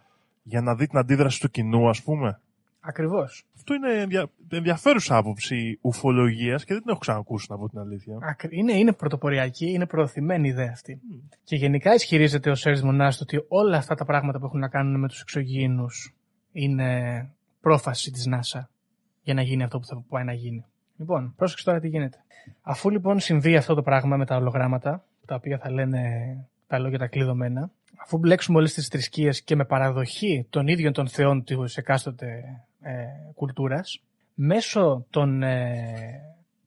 [0.44, 2.40] για να δει την αντίδραση του κοινού, ας πούμε.
[2.80, 3.46] Ακριβώς.
[3.68, 4.30] Αυτό είναι ενδια...
[4.50, 8.38] ενδιαφέρουσα άποψη ουφολογίας και δεν την έχω ξανακούσει, να πω την αλήθεια.
[8.50, 11.00] Είναι, είναι πρωτοποριακή, είναι προωθημένη ιδέα αυτή.
[11.44, 15.00] Και γενικά ισχυρίζεται ο Σέρι Μονάστο ότι όλα αυτά τα πράγματα που έχουν να κάνουν
[15.00, 16.14] με τους εξωγήινους
[16.52, 17.30] είναι
[17.62, 18.62] πρόφαση της NASA
[19.22, 20.66] για να γίνει αυτό που θα πάει να γίνει.
[20.98, 22.18] Λοιπόν, πρόσεξε τώρα τι γίνεται.
[22.62, 26.00] Αφού λοιπόν συμβεί αυτό το πράγμα με τα ολογράμματα, τα οποία θα λένε
[26.68, 31.08] τα λόγια τα κλειδωμένα, αφού μπλέξουμε όλες τις θρησκείες και με παραδοχή των ίδιων των
[31.08, 32.66] θεών της εκάστοτε ε,
[33.36, 34.02] κουλτούρας,
[34.34, 36.22] μέσω των ε,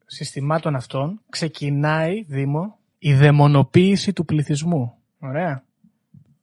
[0.06, 4.94] συστημάτων αυτών ξεκινάει, Δήμο, η δαιμονοποίηση του πληθυσμού.
[5.18, 5.62] Ωραία.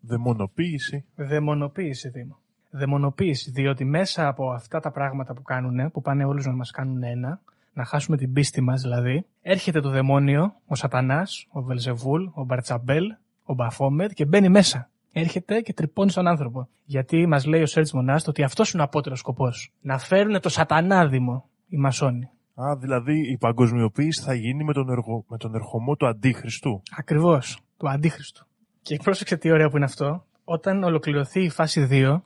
[0.02, 1.06] Δαιμονοποίηση.
[1.16, 2.38] Δαιμονοποίηση, Δήμο.
[2.70, 7.04] Δαιμονοποίηση, διότι μέσα από αυτά τα πράγματα που κάνουν, που πάνε όλους να μας κάνουν
[7.04, 7.40] ένα,
[7.74, 13.16] να χάσουμε την πίστη μας δηλαδή, έρχεται το δαιμόνιο, ο σατανάς, ο Βελζεβούλ, ο Μπαρτσαμπέλ,
[13.44, 14.90] ο Μπαφόμετ και μπαίνει μέσα.
[15.18, 16.68] Έρχεται και τρυπώνει στον άνθρωπο.
[16.86, 19.72] Γιατί μας λέει ο Σερζ Μονάστ ότι αυτός είναι ο απώτερος σκοπός.
[19.82, 22.30] Να φέρουν το σατανά, Δήμο, οι μασόνοι.
[22.56, 25.26] Α, δηλαδή η παγκοσμιοποίηση θα γίνει με τον, εργο...
[25.28, 26.82] με τον ερχομό του Αντίχριστου.
[26.98, 28.46] Ακριβώς, του Αντίχριστου.
[28.82, 30.26] Και πρόσεξε τι ωραίο που είναι αυτό.
[30.44, 32.22] Όταν ολοκληρωθεί η φάση 2,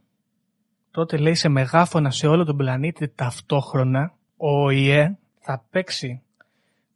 [0.92, 6.22] τότε λέει σε μεγάφωνα σε όλο τον πλανήτη ταυτόχρονα, ο ΟΗΕ θα παίξει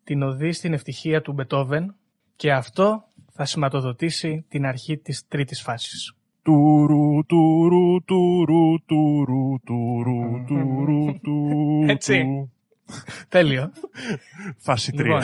[0.03, 1.95] την οδή στην ευτυχία του Μπετόβεν
[2.35, 6.15] και αυτό θα σηματοδοτήσει την αρχή της τρίτης φάσης.
[6.41, 11.89] Τουρου, τουρου, τουρου, τουρου, τουρου, τουρου, τουρου.
[11.89, 12.49] Έτσι.
[13.29, 13.71] Τέλειο.
[14.57, 14.97] Φάση 3.
[14.97, 15.21] Λοιπόν,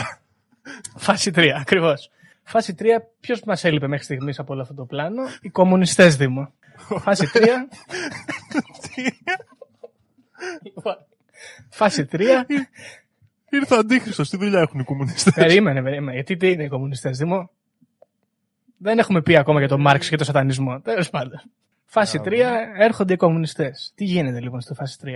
[0.97, 2.09] φάση 3, ακριβώς.
[2.43, 2.83] Φάση 3,
[3.19, 6.53] ποιος μας έλειπε μέχρι στιγμής από όλο αυτό το πλάνο, οι κομμουνιστές Δήμο.
[6.77, 7.39] Φάση 3.
[10.63, 10.95] Λοιπόν,
[11.69, 12.19] Φάση 3.
[13.49, 16.13] Ήρθε ο Αντίχριστος, τι δουλειά έχουν οι κομμουνιστές; Περίμενε, περίμενε.
[16.13, 17.51] Γιατί τι είναι οι κομμουνιστές Δήμο;
[18.81, 20.81] Δεν έχουμε πει ακόμα για τον Μάρξ και τον σατανισμό.
[20.81, 21.41] Τέλος πάντων.
[21.85, 22.31] Φάση 3
[22.77, 23.91] έρχονται οι κομμουνιστές.
[23.95, 25.07] Τι γίνεται λοιπόν στη φάση 3.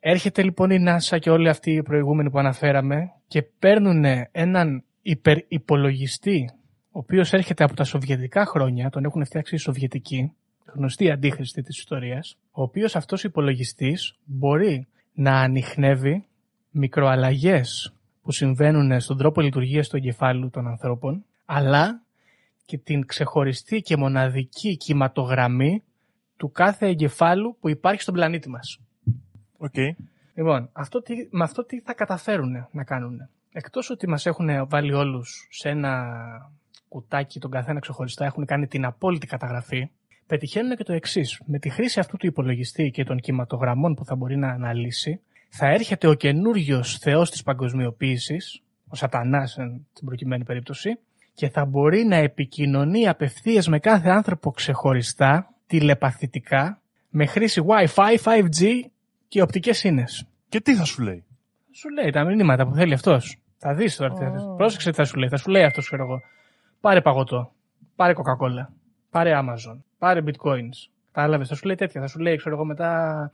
[0.00, 6.50] Έρχεται λοιπόν η NASA και όλοι αυτοί οι προηγούμενοι που αναφέραμε και παίρνουν έναν υπερυπολογιστή
[6.92, 10.32] ο οποίος έρχεται από τα σοβιετικά χρόνια, τον έχουν φτιάξει οι Σοβιετικοί,
[10.74, 16.24] γνωστή αντίχρηστη της ιστορίας, ο οποίος αυτός υπολογιστής μπορεί να ανοιχνεύει
[16.70, 17.92] μικροαλλαγές
[18.22, 22.02] που συμβαίνουν στον τρόπο λειτουργίας του εγκεφάλου των ανθρώπων, αλλά
[22.70, 25.82] και την ξεχωριστή και μοναδική κυματογραμμή
[26.36, 28.78] του κάθε εγκεφάλου που υπάρχει στον πλανήτη μας.
[29.58, 29.90] Okay.
[30.34, 34.92] Λοιπόν, αυτό τι, με αυτό τι θα καταφέρουν να κάνουν; Εκτός ότι μας έχουν βάλει
[34.92, 36.14] όλους σε ένα
[36.88, 39.90] κουτάκι τον καθένα ξεχωριστά, έχουν κάνει την απόλυτη καταγραφή,
[40.26, 41.40] πετυχαίνουν και το εξής.
[41.46, 45.66] Με τη χρήση αυτού του υπολογιστή και των κυματογραμμών που θα μπορεί να αναλύσει, θα
[45.66, 50.98] έρχεται ο καινούριος θεός της παγκοσμιοποίησης, ο σατανάς στην προκειμένη περίπτωση,
[51.34, 58.66] και θα μπορεί να επικοινωνεί απευθείας με κάθε άνθρωπο ξεχωριστά, τηλεπαθητικά, με χρήση Wi-Fi, 5G
[59.28, 60.26] και οπτικές ίνες.
[60.48, 61.24] Και τι θα σου λέει;
[61.72, 63.36] Σου λέει τα μηνύματα που θέλει αυτός.
[63.56, 64.14] Θα δεις τώρα.
[64.14, 64.56] Oh.
[64.56, 65.28] Πρόσεξε τι θα σου λέει.
[65.28, 66.20] Θα σου λέει αυτός, ξέρω εγώ.
[66.80, 67.52] Πάρε παγωτό.
[67.96, 68.72] Πάρε Coca-Cola.
[69.10, 69.78] Πάρε Amazon.
[69.98, 70.88] Πάρε bitcoins.
[71.12, 71.48] Κατάλαβες.
[71.48, 72.00] Θα σου λέει τέτοια.
[72.00, 73.32] Θα σου λέει, ξέρω εγώ, μετά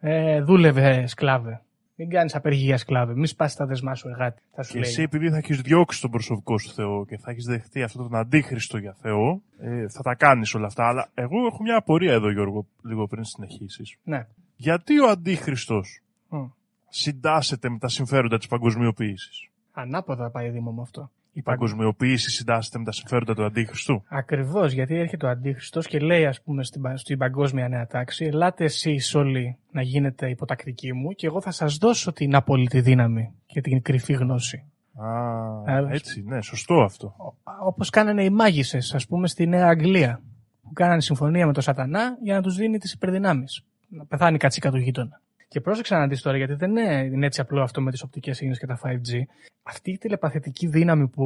[0.00, 1.60] ε, δούλευε σκλάβε.
[2.00, 3.14] Μην κάνεις απεργίας σκλάβε.
[3.14, 4.42] Μην σπάσεις τα δεσμά σου εργάτη.
[4.54, 4.88] Θα σου και λέει.
[4.88, 8.18] εσύ, επειδή θα έχεις διώξει τον προσωπικό σου Θεό και θα έχεις δεχτεί αυτόν τον
[8.18, 10.86] αντίχριστο για Θεό, ε, θα τα κάνεις όλα αυτά.
[10.86, 13.96] Αλλά εγώ έχω μια απορία εδώ, Γιώργο, λίγο πριν συνεχίσεις.
[14.02, 14.26] Ναι.
[14.56, 16.50] Γιατί ο αντίχριστος mm.
[16.88, 21.10] συντάσσεται με τα συμφέροντα της παγκοσμιοποίησης; Ανάποδα πάει Δήμο με αυτό.
[21.32, 24.02] Η παγκοσμιοποίηση συντάσσεται με τα συμφέροντα του Αντίχριστου.
[24.08, 28.64] Ακριβώς, γιατί έρχεται ο Αντίχριστος και λέει, ας πούμε, στην, στην παγκόσμια νέα τάξη, ελάτε
[28.64, 33.60] εσείς όλοι να γίνετε υποτακτικοί μου και εγώ θα σας δώσω την απόλυτη δύναμη και
[33.60, 34.64] την κρυφή γνώση.
[35.66, 37.14] Α, έτσι, ναι, σωστό αυτό.
[37.64, 40.22] Όπως κάνανε οι μάγισσες, ας πούμε, στη Νέα Αγγλία.
[40.62, 43.64] Που κάνανε συμφωνία με τον Σατανά για να τους δίνει τις υπερδυνάμεις.
[43.88, 45.20] Να πεθάνει η κατσίκα του γείτονα.
[45.50, 48.54] Και πρόσεξα να δεις τώρα, γιατί δεν είναι έτσι απλό αυτό με τις οπτικές ίνε
[48.54, 49.22] και τα 5G.
[49.62, 51.24] Αυτή η τηλεπαθητική δύναμη που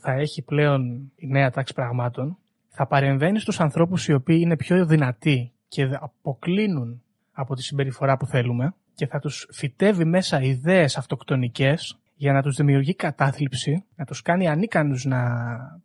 [0.00, 4.86] θα έχει πλέον η νέα τάξη πραγμάτων θα παρεμβαίνει στους ανθρώπους οι οποίοι είναι πιο
[4.86, 11.98] δυνατοί και αποκλίνουν από τη συμπεριφορά που θέλουμε και θα τους φυτεύει μέσα ιδέες αυτοκτονικές
[12.14, 15.20] για να τους δημιουργεί κατάθλιψη, να τους κάνει ανίκανους να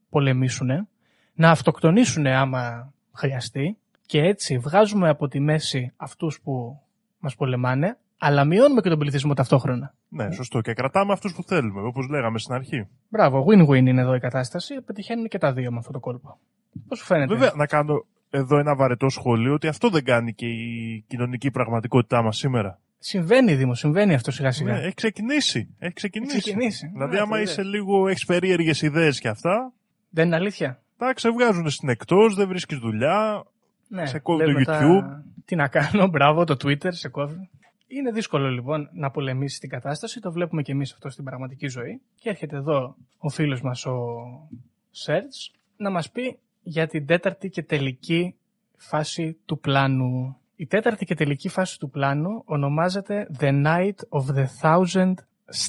[0.09, 0.87] πολεμήσουν,
[1.33, 6.81] να αυτοκτονήσουν άμα χρειαστεί και έτσι βγάζουμε από τη μέση αυτούς που
[7.21, 9.93] μας πολεμάνε, αλλά μειώνουμε και τον πληθυσμό ταυτόχρονα.
[10.09, 10.61] Ναι, σωστό.
[10.61, 12.87] Και κρατάμε αυτούς που θέλουμε, όπως λέγαμε στην αρχή.
[13.09, 14.81] Μπράβο, win-win είναι εδώ η κατάσταση.
[14.81, 16.39] Πετυχαίνουν και τα δύο με αυτό το κόλπο.
[16.87, 20.45] Πώς σου φαίνεται; Βέβαια, να κάνω εδώ ένα βαρετό σχόλιο ότι αυτό δεν κάνει και
[20.45, 22.79] η κοινωνική πραγματικότητά μας σήμερα.
[22.99, 24.73] Συμβαίνει, Δήμο, συμβαίνει αυτό σιγά σιγά.
[24.73, 25.75] Ναι, έχει ξεκινήσει.
[25.79, 26.35] Έχει ξεκινήσει.
[26.35, 26.89] Έχει ξεκινήσει.
[26.93, 29.73] Δηλαδή, ναι, άμα είσαι λίγο, έχεις περίεργες ιδέες και αυτά.
[30.09, 30.81] Δεν είναι αλήθεια.
[30.97, 33.43] Τα ξεβγάζουν στην εκτός, δεν βρίσκεις δουλειά.
[33.91, 34.99] Ναι, σε κόβει το YouTube.
[34.99, 35.23] Τα...
[35.45, 37.49] Τι να κάνω, μπράβο, το Twitter σε κόβει.
[37.87, 42.01] Είναι δύσκολο λοιπόν να πολεμήσεις την κατάσταση, το βλέπουμε και εμείς αυτό στην πραγματική ζωή.
[42.19, 43.97] Και έρχεται εδώ ο φίλος μας ο
[44.91, 48.35] Σέρτς να μας πει για την τέταρτη και τελική
[48.77, 50.37] φάση του πλάνου.
[50.55, 55.13] Η τέταρτη και τελική φάση του πλάνου ονομάζεται The Night of the Thousand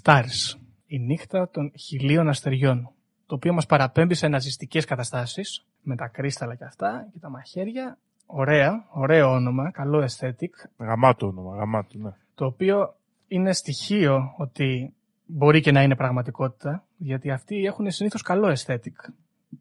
[0.00, 2.90] Stars, η νύχτα των χιλίων αστεριών,
[3.26, 7.98] το οποίο μας παραπέμπει σε ναζιστικές καταστάσεις, με τα κρίσταλα και αυτά και τα μαχαίρια.
[8.34, 12.10] Ωραία, ωραίο όνομα, καλό aesthetic, Γαμάτο όνομα, γαμάτο, ναι.
[12.34, 12.94] το οποίο
[13.28, 14.94] είναι στοιχείο ότι
[15.26, 19.12] μπορεί και να είναι πραγματικότητα, γιατί αυτοί έχουν συνήθως καλό aesthetic,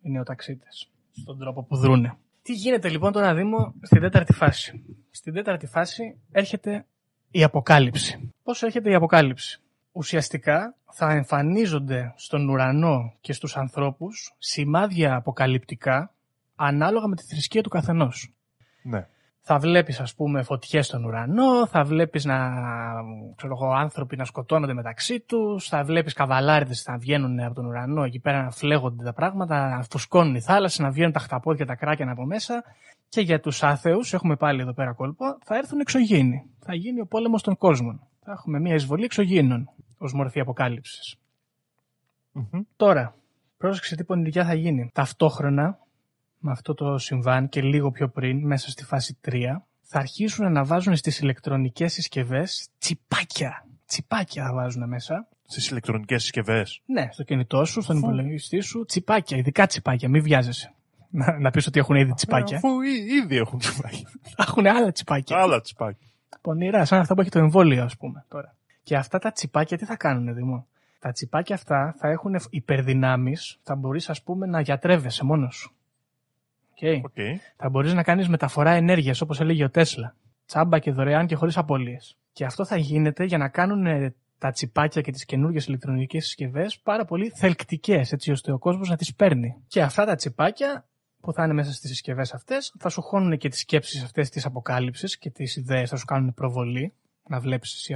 [0.02, 2.18] οι νεοταξίτες, στον τρόπο που δρούνε.
[2.42, 6.86] Τι γίνεται λοιπόν τώρα, Δήμο, στην τέταρτη φάση; Στην τέταρτη φάση έρχεται
[7.32, 8.32] η αποκάλυψη.
[8.44, 16.14] Πώς έρχεται η αποκάλυψη; Ουσιαστικά θα εμφανίζονται στον ουρανό και στους ανθρώπους σημάδια αποκαλυπτικά
[16.56, 18.34] ανάλογα με τη θρησκεία του καθενός.
[18.82, 19.08] Ναι.
[19.44, 22.50] Θα βλέπεις ας πούμε φωτιές στον ουρανό, θα βλέπεις να,
[23.36, 28.04] ξέρω εγώ, άνθρωποι να σκοτώνονται μεταξύ τους, θα βλέπεις καβαλάριδες να βγαίνουν από τον ουρανό
[28.04, 31.76] εκεί πέρα να φλέγονται τα πράγματα, να φουσκώνουν οι θάλασσες, να βγαίνουν τα χταπόδια τα
[31.76, 32.64] κράκια από μέσα
[33.10, 36.50] και για τους άθεους, έχουμε πάλι εδώ πέρα κόλπο, θα έρθουν εξωγήινοι.
[36.60, 38.08] Θα γίνει ο πόλεμος των κόσμων.
[38.24, 41.16] Θα έχουμε μια εισβολή εξωγήινων ως μορφή αποκάλυψης.
[42.32, 42.62] Μμμ.
[42.76, 43.16] Τώρα,
[43.58, 44.90] πρόσεξε τι πονηριά θα γίνει.
[44.94, 45.80] Ταυτόχρονα,
[46.42, 49.32] με αυτό το συμβάν και λίγο πιο πριν, μέσα στη φάση 3,
[49.82, 53.66] θα αρχίσουν να βάζουν στις ηλεκτρονικές συσκευές τσιπάκια.
[53.86, 55.28] Τσιπάκια θα βάζουν μέσα.
[55.46, 56.82] Στις ηλεκτρονικές συσκευές.
[56.86, 60.74] Ναι, στο κινητό σου, στον Αφού- υπολογιστή σου, τσιπάκια, ειδικά τσιπάκια, μην βιάζεσαι.
[61.10, 62.58] Να, να πεις ότι έχουν ήδη τσιπάκια.
[62.58, 64.10] Αφού ή- ήδη έχουν τσιπάκια.
[64.22, 65.38] Θα έχουν άλλα τσιπάκια.
[65.38, 66.08] Άλλα τσιπάκια.
[66.42, 68.56] Πονηρά, σαν αυτά που έχει το εμβόλιο, ας πούμε τώρα.
[68.84, 70.68] Και αυτά τα τσιπάκια τι θα κάνουν, Δήμο;
[71.00, 75.74] Τα τσιπάκια αυτά θα έχουν υπερδυνάμεις, θα μπορείς, ας πούμε, να γιατρεύεσαι μόνος σου.
[76.82, 77.02] Okay.
[77.04, 77.42] OK.
[77.56, 80.16] Θα μπορείς να κάνεις μεταφορά ενέργειας, όπως έλεγε ο Τέσλα.
[80.46, 82.18] Τσάμπα και δωρεάν και χωρίς απώλειες.
[82.34, 86.80] Και αυτό θα γίνεται για να κάνουν ε, τα τσιπάκια και τις καινούργιες ηλεκτρονικές συσκευές
[86.80, 89.56] πάρα πολύ θελκτικές, έτσι ώστε ο κόσμος να τις παίρνει.
[89.68, 90.86] Και αυτά τα τσιπάκια
[91.20, 94.46] που θα είναι μέσα στις συσκευές αυτές θα σου χώνουν και τις σκέψεις αυτές της
[94.46, 96.94] αποκάλυψης και τις ιδέες, θα σου κάνουν προβολή.
[97.28, 97.94] Να βλέπεις εσύ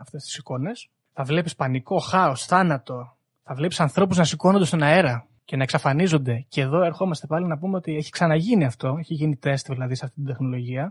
[0.00, 0.88] αυτές τις εικόνες.
[1.12, 3.16] Θα βλέπεις πανικό, χάος, θάνατο.
[3.42, 6.44] Θα βλέπεις ανθρώπους να σηκώνονται στον αέρα και να εξαφανίζονται.
[6.48, 8.96] Και εδώ ερχόμαστε πάλι να πούμε ότι έχει ξαναγίνει αυτό.
[8.98, 10.82] Έχει γίνει τεστ δηλαδή σε αυτή την τεχνολογία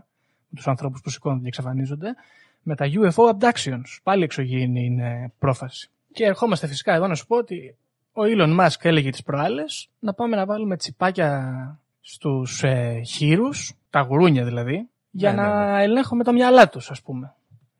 [0.48, 2.14] με τους ανθρώπους που σηκώνονται και εξαφανίζονται.
[2.62, 3.82] Με τα UFO abductions.
[4.02, 5.90] Πάλι εξωγήινη είναι πρόφαση.
[6.12, 7.76] Και ερχόμαστε φυσικά εδώ να σου πω ότι
[8.12, 14.00] ο Elon Musk έλεγε τις προάλλες να πάμε να βάλουμε τσιπάκια στους ε, χείρους, τα
[14.00, 15.82] γουρούνια δηλαδή, για Ναι, να ναι, ναι.
[15.82, 17.34] ελέγχουμε τα μυαλά τους ας πούμε.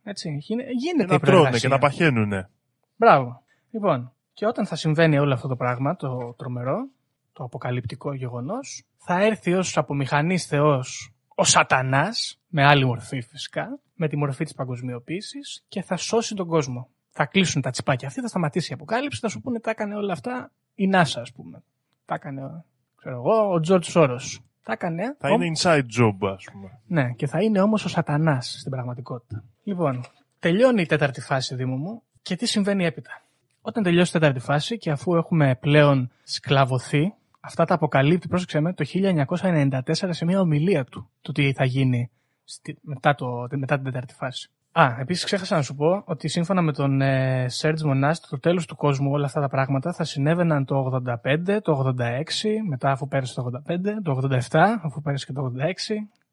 [0.04, 1.68] Έτσι, γίνε- Και γίνεται να η τρώνε προεργασία.
[1.68, 2.48] και να παχαίνουνε.
[2.96, 3.42] Μπράβο.
[3.70, 6.88] Λοιπόν, και όταν θα συμβαίνει όλο αυτό το πράγμα, το τρομερό,
[7.32, 14.08] το αποκαλυπτικό γεγονός, θα έρθει ως απομηχανής θεός ο σατανάς, με άλλη μορφή φυσικά, με
[14.08, 16.88] τη μορφή της παγκοσμιοποίησης και θα σώσει τον κόσμο.
[17.10, 20.12] Θα κλείσουν τα τσιπάκια αυτή, θα σταματήσει η αποκάλυψη, θα σου πούνε τα έκανε όλα
[20.12, 21.62] αυτά η NASA ας πούμε.
[22.04, 22.64] Τα έκανε,
[22.96, 24.40] ξέρω εγώ, ο Τζορτ Σόρος.
[24.64, 25.16] Τα έκανε.
[25.18, 26.80] Θα ο- είναι inside job, ας πούμε.
[26.86, 29.44] ναι, και θα είναι όμως ο σατανάς στην πραγματικότητα.
[29.62, 30.04] Λοιπόν,
[30.38, 33.22] τελειώνει η τέταρτη φάση, Δήμο μου, και τι συμβαίνει έπειτα;
[33.62, 38.72] Όταν τελειώσει η τέταρτη φάση και αφού έχουμε πλέον σκλαβωθεί, αυτά τα αποκαλύπτει, πρόσεξε με,
[38.72, 42.10] το 1994 σε μια ομιλία του, το τι θα γίνει
[42.44, 44.50] στη- μετά, το, μετά την τέταρτη φάση.
[44.72, 48.66] Α, επίσης ξέχασα να σου πω ότι σύμφωνα με τον ε, Serge Monast, το τέλος
[48.66, 52.22] του κόσμου όλα αυτά τα πράγματα θα συνέβαιναν το 85, το 86,
[52.68, 54.20] μετά αφού πέρασε το 85, το
[54.50, 55.62] 87, αφού πέρασε και το 86,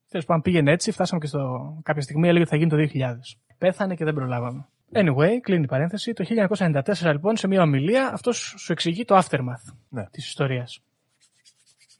[0.09, 1.73] Τέλος πάντων, πήγαινε έτσι, φτάσαμε και στο.
[1.83, 3.37] Κάποια στιγμή έλεγε ότι θα γίνει το 2000.
[3.57, 4.67] Πέθανε και δεν προλάβαμε.
[4.93, 6.13] Anyway, κλείνει η παρένθεση.
[6.13, 10.05] Το 1994 λοιπόν, σε μια ομιλία, αυτός σου εξηγεί το aftermath Ναι.
[10.11, 10.79] της ιστορίας.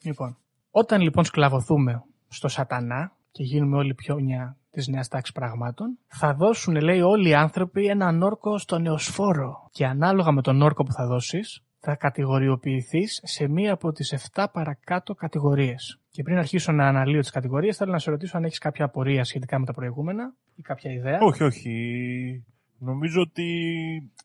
[0.04, 0.38] Λοιπόν,
[0.72, 6.76] όταν λοιπόν σκλαβωθούμε στο σατανά και γίνουμε όλοι πιόνια της νέας τάξης πραγμάτων, θα δώσουν,
[6.76, 9.70] λέει, όλοι οι άνθρωποι έναν όρκο στο νεοσφόρο.
[9.72, 14.46] Και ανάλογα με τον όρκο που θα δώσεις, θα κατηγοριοποιηθείς σε μία από τις 7
[14.52, 16.00] παρακάτω κατηγορίες.
[16.10, 19.24] Και πριν αρχίσω να αναλύω τις κατηγορίες, θέλω να σε ρωτήσω αν έχεις κάποια απορία
[19.24, 21.18] σχετικά με τα προηγούμενα ή κάποια ιδέα.
[21.22, 22.44] Όχι, όχι.
[22.80, 23.46] Νομίζω ότι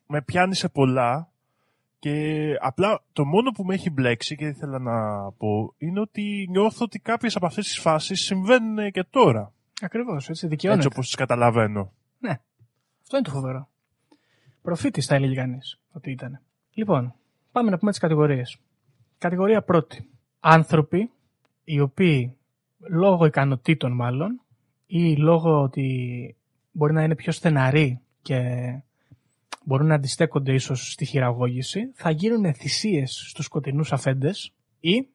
[0.06, 1.28] με πιάνει σε πολλά
[1.98, 6.84] και απλά το μόνο που με έχει μπλέξει και ήθελα να πω είναι ότι νιώθω
[6.84, 9.52] ότι κάποιες από αυτές τις φάσεις συμβαίνουν και τώρα.
[9.80, 10.82] Ακριβώς, έτσι δικαιώνεται.
[10.84, 11.92] Έτσι όπως τις καταλαβαίνω.
[12.18, 12.40] Ναι.
[13.02, 13.68] Αυτό είναι το φοβερό.
[14.62, 16.40] Προφήτη θα έλεγε κανείς ότι ήταν.
[16.74, 17.14] Λοιπόν,
[17.52, 18.58] πάμε να πούμε τις κατηγορίες.
[19.18, 20.08] Κατηγορία πρώτη.
[20.40, 21.10] Άνθρωποι
[21.64, 22.36] οι οποίοι
[22.78, 24.40] λόγω ικανοτήτων μάλλον
[24.86, 26.36] ή λόγω ότι
[26.72, 28.40] μπορεί να είναι πιο στεναροί και
[29.64, 35.06] μπορούν να αντιστέκονται ίσως στη χειραγώγηση, θα γίνουν θυσίες στους σκοτεινούς αφέντες ή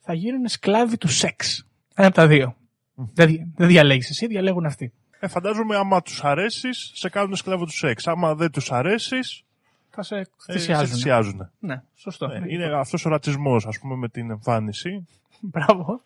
[0.00, 1.66] θα γίνουν σκλάβοι του σεξ.
[1.94, 2.56] Ένα από τα δύο.
[2.94, 4.92] Δεν, δι- δεν διαλέγεις εσύ, διαλέγουν αυτοί.
[5.20, 8.06] Ε, φαντάζομαι άμα τους αρέσεις, σε κάνουν σκλάβο του σεξ.
[8.06, 9.42] Άμα δεν τους αρέσεις,
[9.90, 10.94] Θα σε ε, σε θυσιάζουν.
[10.94, 11.50] θυσιάζουν.
[11.58, 12.26] Ναι, σωστό.
[12.26, 15.06] Ε, είναι αυτός ο ρατσισμός, ας πούμε, με την εμφάνιση.
[15.40, 16.02] Μπράβο.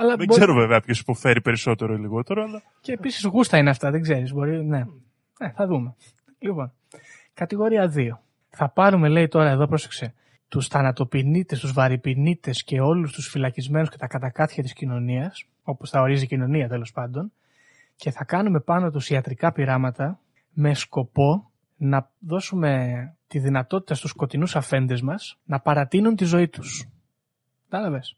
[0.00, 3.70] Αλλά Δεν μπορεί- ξέρω βέβαια ποιος υποφέρει περισσότερο ή λιγότερο, αλλά Και επίσης γούστα είναι
[3.70, 4.32] αυτά, δεν ξέρεις.
[4.32, 4.84] Μπορεί, ναι.
[5.38, 5.94] Ε, θα δούμε.
[6.38, 6.72] Λοιπόν,
[7.34, 8.20] κατηγορία 2.
[8.50, 10.14] Θα πάρουμε, λέει τώρα εδώ, πρόσεξε,
[10.48, 16.00] τους θανατοποιητές, τους βαρυπινίτες και όλους τους φυλακισμένους και τα κατακάθια της κοινωνίας, όπως θα
[16.00, 17.32] ορίζει η κοινωνία τέλος πάντων,
[17.96, 20.18] και θα κάνουμε πάνω τους ιατρικά πειράματα
[20.52, 26.88] με σκοπό να δώσουμε τη δυνατότητα στους σκοτεινούς αφέντες μας να παρατείνουν τη ζωή τους.
[27.68, 28.17] Κατάλαβες.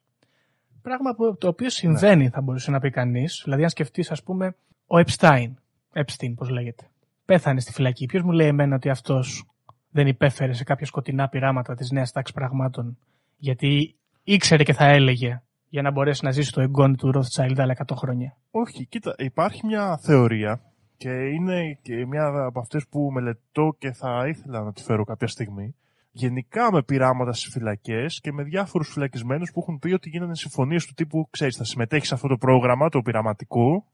[0.82, 3.40] Πράγμα που, το οποίο συμβαίνει, θα μπορούσε να πει κανείς.
[3.44, 4.54] Δηλαδή, αν σκεφτείς, ας πούμε,
[4.86, 5.58] ο Επστάιν.
[5.92, 6.90] Epstein, πώς λέγεται.
[7.24, 8.06] Πέθανε στη φυλακή.
[8.06, 9.44] Ποιος μου λέει εμένα ότι αυτός
[9.90, 12.98] δεν υπέφερε σε κάποια σκοτεινά πειράματα της νέας τάξης πραγμάτων,
[13.36, 17.76] γιατί ήξερε και θα έλεγε για να μπορέσει να ζήσει το εγγόνι του Rothschild άλλα
[17.86, 18.36] 100 χρόνια.
[18.50, 20.60] Όχι, κοίτα, υπάρχει μια θεωρία
[20.96, 25.26] και είναι και μια από αυτές που μελετώ και θα ήθελα να τη φέρω κάποια
[25.26, 25.74] στιγμή.
[26.12, 30.86] Γενικά με πειράματα στις φυλακές και με διάφορους φυλακισμένους που έχουν πει ότι γίνανε συμφωνίες
[30.86, 33.86] του τύπου, ξέρεις, θα συμμετέχεις σε αυτό το πρόγραμμα, το πειραματικό,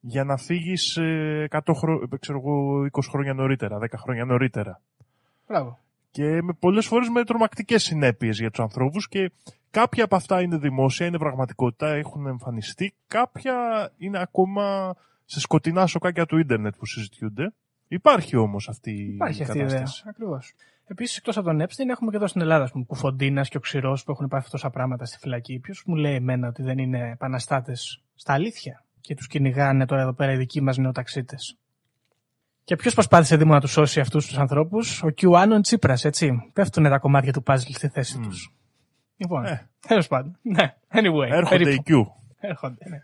[0.00, 0.98] για να φύγεις
[1.48, 2.00] 100 χρο...
[2.92, 4.80] 20 χρόνια νωρίτερα, 10 χρόνια νωρίτερα.
[5.46, 5.78] Μπράβο.
[6.10, 9.32] Και με πολλές φορές με τρομακτικές συνέπειες για τους ανθρώπους και
[9.70, 12.94] κάποια από αυτά είναι δημόσια, είναι πραγματικότητα, έχουν εμφανιστεί.
[13.08, 17.52] Κάποια είναι ακόμα σε σκοτεινά σοκάκια του ίντερνετ που συζητιούνται.
[17.88, 19.72] Υπάρχει όμως αυτή Υπάρχει η αυτή η ιδέα.
[19.78, 20.54] κατάσταση.
[20.88, 21.02] Ακριβώ.
[21.02, 24.04] Επίσης, εκτός από τον Epstein, έχουμε και εδώ στην Ελλάδα, που Κουφοντίνας και ο Ξηρός
[24.04, 25.58] που έχουν πάθει τόσα πράγματα στη φυλακή.
[25.58, 30.12] Ποιος μου λέει εμένα ότι δεν είναι επαναστάτες στα αλήθεια και τους κυνηγάνε τώρα εδώ
[30.12, 31.56] πέρα οι δικοί μας νεοταξίτες;
[32.64, 36.50] Και ποιος προσπάθησε δήμο να τους σώσει αυτούς τους ανθρώπους, ο Κιουάνον Τσίπρας, έτσι.
[36.52, 38.22] Πέφτουν τα κομμάτια του παζλ στη θέση Μμ.
[38.22, 38.54] τους.
[39.16, 39.68] Λοιπόν, Ε.
[39.86, 40.38] τέλος πάντων.
[40.42, 41.28] Ναι, anyway.
[41.30, 41.82] Έρχονται περίπου.
[41.90, 42.04] οι Q.
[42.40, 42.98] Έρχονται, ναι.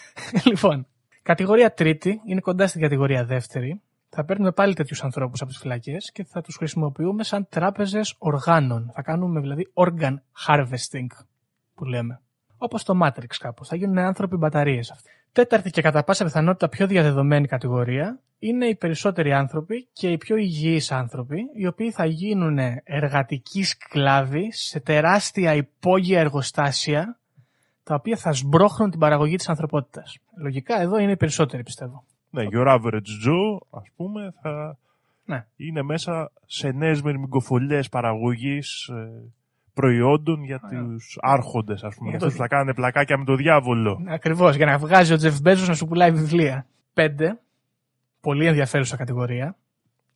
[0.50, 0.86] λοιπόν,
[1.22, 3.80] κατηγορία τρίτη είναι κοντά στην κατηγορία δεύτερη.
[4.14, 8.90] Θα παίρνουμε πάλι τέτοιους ανθρώπους από τις φυλακές και θα τους χρησιμοποιούμε σαν τράπεζες οργάνων.
[8.94, 10.14] Θα κάνουμε δηλαδή organ
[10.46, 11.06] harvesting,
[11.74, 12.20] που λέμε.
[12.56, 13.68] Όπως το Matrix κάπως.
[13.68, 15.10] Θα γίνουν άνθρωποι μπαταρίες αυτοί.
[15.32, 20.36] Τέταρτη και κατά πάσα πιθανότητα πιο διαδεδομένη κατηγορία είναι οι περισσότεροι άνθρωποι και οι πιο
[20.36, 27.18] υγιείς άνθρωποι, οι οποίοι θα γίνουν εργατικοί σκλάβοι σε τεράστια υπόγεια εργοστάσια,
[27.82, 30.18] τα οποία θα σμπρώχνουν την παραγωγή της ανθρωπότητας.
[30.36, 32.04] Λογικά εδώ είναι οι περισσότεροι πιστεύω.
[32.34, 34.78] Ναι, your average Joe, ας πούμε, θα
[35.24, 35.46] Ναι.
[35.56, 39.32] είναι μέσα σε νέες μυρμικοφολιές παραγωγής ε,
[39.74, 42.08] προϊόντων για τους άρχοντες, ας πούμε.
[42.08, 44.02] Για Για το- αυτούς που θα κάνουν πλακάκια με το διάβολο.
[44.08, 46.66] Ακριβώς, για να βγάζει ο Τζεφ Μπέζος να σου πουλάει βιβλία.
[46.94, 47.40] Πέντε,
[48.20, 49.56] πολύ ενδιαφέρουσα κατηγορία.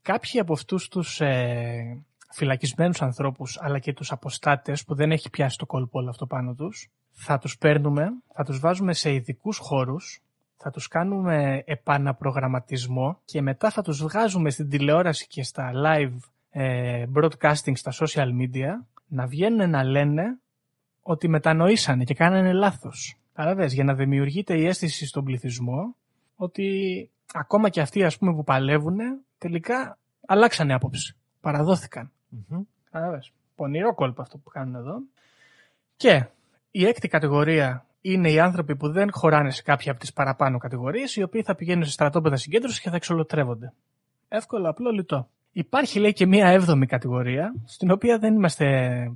[0.02, 5.58] Κάποιοι από αυτούς τους ε, φυλακισμένους ανθρώπους, αλλά και τους αποστάτες που δεν έχει πιάσει
[5.58, 10.20] το κόλπο όλο αυτό πάνω τους, θα τους παίρνουμε, θα τους βάζουμε σε ειδικούς χώρους,
[10.56, 16.16] θα τους κάνουμε επαναπρογραμματισμό και μετά θα τους βγάζουμε στην τηλεόραση και στα live
[16.50, 20.38] ε, broadcasting στα social media να βγαίνουν να λένε
[21.02, 23.16] ότι μετανοήσανε και κάνανε λάθος.
[23.32, 25.96] Κατάλαβες, για να δημιουργείται η αίσθηση στον πληθυσμό
[26.36, 28.98] ότι ακόμα και αυτοί ας πούμε που παλεύουν
[29.38, 31.16] τελικά αλλάξανε άποψη.
[31.40, 32.10] Παραδόθηκαν.
[32.28, 32.62] Μμμ.
[32.90, 33.32] Κατάλαβες.
[33.54, 35.02] Πονηρό κόλπο αυτό που κάνουν εδώ.
[35.96, 36.26] Και
[36.70, 41.16] η έκτη κατηγορία είναι οι άνθρωποι που δεν χωράνε σε κάποια από τις παραπάνω κατηγορίες,
[41.16, 43.72] οι οποίοι θα πηγαίνουν σε στρατόπεδα συγκέντρωσης και θα εξολοτρεύονται.
[44.28, 45.28] Εύκολο, απλό, λιτό.
[45.52, 48.66] Υπάρχει λέει και μία έβδομη κατηγορία, στην οποία δεν είμαστε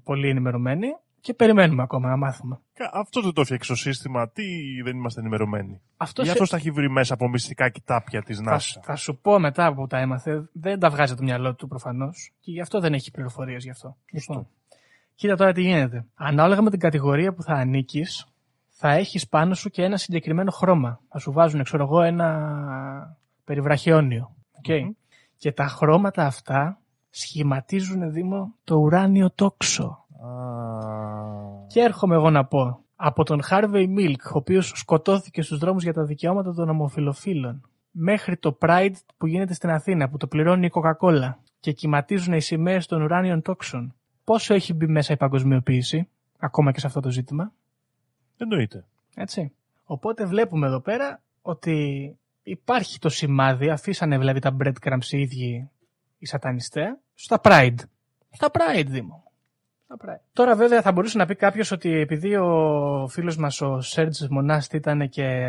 [0.04, 0.86] πολύ ενημερωμένοι
[1.20, 2.58] και περιμένουμε ακόμα να μάθουμε.
[2.74, 4.28] Κα- Αυτό δεν το έφτιαξε το σύστημα.
[4.28, 4.42] Τι
[4.84, 8.38] δεν είμαστε ενημερωμένοι; Αυτός Γι' σε- αυτό τα έχει βρει μέσα από μυστικά κιτάπια της
[8.38, 11.54] θα, NASA; θα σου πω μετά πού τα έμαθε, δεν τα βγάζει από το μυαλό
[11.54, 13.96] του προφανώς και γι' αυτό δεν έχει πληροφορίες γι' αυτό.
[14.10, 14.46] Λοιπόν,
[15.14, 16.04] κοίτα τώρα τι γίνεται.
[16.14, 18.26] Ανάλογα με την κατηγορία που θα ανήκεις,
[18.82, 21.00] θα έχεις πάνω σου και ένα συγκεκριμένο χρώμα.
[21.08, 24.34] Θα σου βάζουν, ξέρω εγώ, ένα περιβραχιόνιο.
[24.58, 24.80] Οκ.
[24.80, 24.90] Μμμ.
[25.36, 29.84] Και τα χρώματα αυτά σχηματίζουν, Δήμο, το ουράνιο τόξο.
[29.84, 30.28] Α,
[31.66, 35.92] Και έρχομαι εγώ να πω, από τον Harvey Milk, ο οποίος σκοτώθηκε στους δρόμους για
[35.92, 40.70] τα δικαιώματα των ομοφιλοφίλων, μέχρι το Pride που γίνεται στην Αθήνα, που το πληρώνει η
[40.72, 43.94] Coca-Cola και κυματίζουν οι σημαίες των ουράνιων τόξων.
[44.24, 47.52] Πόσο έχει μπει μέσα η παγκοσμιοποίηση, ακόμα και σε αυτό το ζήτημα,
[48.42, 48.84] Εννοείται.
[49.14, 49.52] έτσι.
[49.84, 55.70] Οπότε βλέπουμε εδώ πέρα ότι υπάρχει το σημάδι, αφήσανε δηλαδή τα breadcrumbs οι ίδιοι
[56.18, 57.74] οι σατανιστές, στα Pride.
[58.30, 59.32] Στα Pride, Δήμο.
[59.84, 60.20] Στα Pride.
[60.32, 64.76] Τώρα βέβαια θα μπορούσε να πει κάποιος ότι επειδή ο φίλος μας ο Σερζ Μονάστ
[64.76, 65.46] ήταν και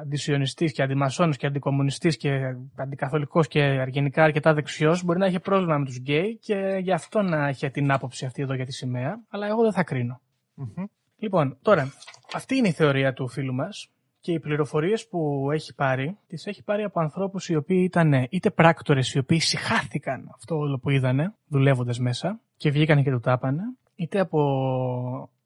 [0.00, 5.78] αντισιωνιστής και αντιμασόνος και αντικομμουνιστής και αντικαθολικός και γενικά αρκετά δεξιός μπορεί να έχει πρόβλημα
[5.78, 9.20] με τους γκέι και γι' αυτό να έχει την άποψη αυτή εδώ για τη σημαία,
[9.28, 10.20] αλλά εγώ δεν θα κρίνω.
[10.54, 10.84] Μμμ.
[11.20, 11.92] Λοιπόν, τώρα,
[12.34, 16.62] αυτή είναι η θεωρία του φίλου μας και οι πληροφορίες που έχει πάρει, τις έχει
[16.62, 21.34] πάρει από ανθρώπους οι οποίοι ήταν είτε πράκτορες οι οποίοι συχάθηκαν αυτό όλο που είδανε,
[21.48, 23.62] δουλεύοντας μέσα και βγήκαν και του τα 'πανε,
[23.94, 24.40] είτε από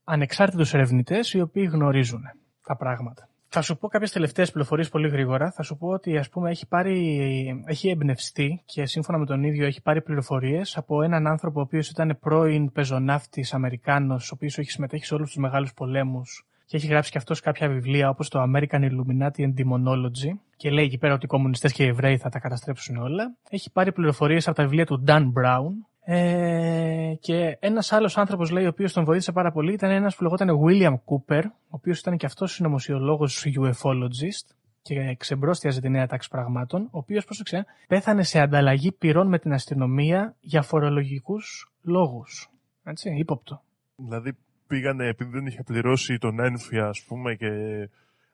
[0.04, 2.22] ανεξάρτητους ερευνητές οι οποίοι γνωρίζουν
[2.66, 3.28] τα πράγματα.
[3.56, 5.50] Θα σου πω κάποιες τελευταίες πληροφορίες πολύ γρήγορα.
[5.50, 9.66] Θα σου πω ότι ας πούμε, έχει, πάρει, έχει εμπνευστεί και σύμφωνα με τον ίδιο
[9.66, 14.70] έχει πάρει πληροφορίες από έναν άνθρωπο ο οποίος ήταν πρώην πεζοναύτης Αμερικάνος, ο οποίος έχει
[14.70, 18.42] συμμετέχει σε όλους τους μεγάλους πολέμους και έχει γράψει και αυτός κάποια βιβλία όπως το
[18.42, 22.28] American Illuminati and Demonology και λέει εκεί πέρα ότι οι κομμουνιστές και οι Εβραίοι θα
[22.28, 23.36] τα καταστρέψουν όλα.
[23.50, 25.70] Έχει πάρει πληροφορίες από τα βιβλία του Dan Brown,
[26.04, 30.22] ε, και ένας άλλος άνθρωπος, λέει, ο οποίος τον βοήθησε πάρα πολύ, ήταν ένας που
[30.22, 36.28] λεγόταν William Cooper, ο οποίος ήταν και αυτός συνωμοσιολόγος UFOlogist και ξεμπρόστιαζε τη νέα τάξη
[36.28, 42.50] πραγμάτων, ο οποίος, πρόσεξε, πέθανε σε ανταλλαγή πυρών με την αστυνομία για φορολογικούς λόγους.
[42.84, 43.62] Έτσι, ύποπτο.
[43.96, 44.36] Δηλαδή
[44.66, 47.48] πήγανε επειδή δεν είχε πληρώσει τον ένφια, ας πούμε, και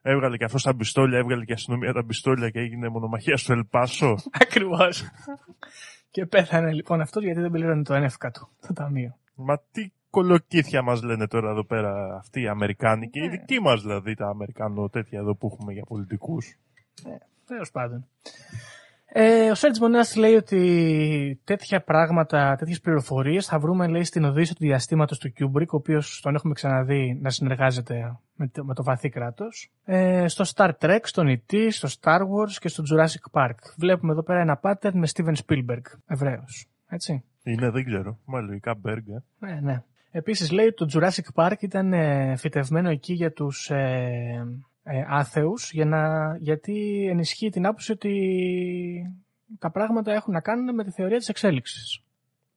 [0.01, 3.53] έβγαλε και αυτός τα πιστόλια, έβγαλε και η αστυνομία τα πιστόλια και έγινε μονομαχία στο
[3.53, 4.15] Ελπάσο.
[4.45, 5.03] Ακριβώς.
[6.11, 9.17] Και πέθανε λοιπόν αυτός γιατί δεν πλήρωνε τον ΕΦΚΑ του, το ταμείο.
[9.35, 13.29] Μα τι κολοκύθια μας λένε τώρα εδώ πέρα αυτοί οι Αμερικάνοι και οι ναι.
[13.29, 16.57] δικοί μας δηλαδή τα Αμερικάνο τέτοια εδώ που έχουμε για πολιτικούς.
[17.03, 18.07] Ναι, τέλος πάντων.
[19.13, 24.53] Ε, ο Σέρτζ Μονάς λέει ότι τέτοια πράγματα, τέτοιες πληροφορίες θα βρούμε λέει, στην Οδύσσεια
[24.53, 28.83] του διαστήματος του Κιούμπρικ, ο οποίος τον έχουμε ξαναδεί να συνεργάζεται με το, με το
[28.83, 29.71] βαθύ κράτος.
[29.85, 33.55] Ε, στο Star Trek, στον E.T., στο Star Wars και στο Jurassic Park.
[33.77, 36.43] Βλέπουμε εδώ πέρα ένα pattern με Steven Spielberg, Εβραίο.
[36.87, 37.23] Έτσι.
[37.43, 38.17] Είναι, δεν ξέρω.
[38.25, 39.03] Μα λογικά Berg.
[39.07, 39.45] Ε.
[39.45, 39.83] Ναι, ναι.
[40.11, 43.69] Επίσης λέει ότι το Jurassic Park ήταν ε, φυτευμένο εκεί για τους.
[43.69, 44.47] Ε,
[44.83, 48.13] ε, άθεους για να, γιατί ενισχύει την άποψη ότι
[49.59, 52.03] τα πράγματα έχουν να κάνουν με τη θεωρία της εξέλιξης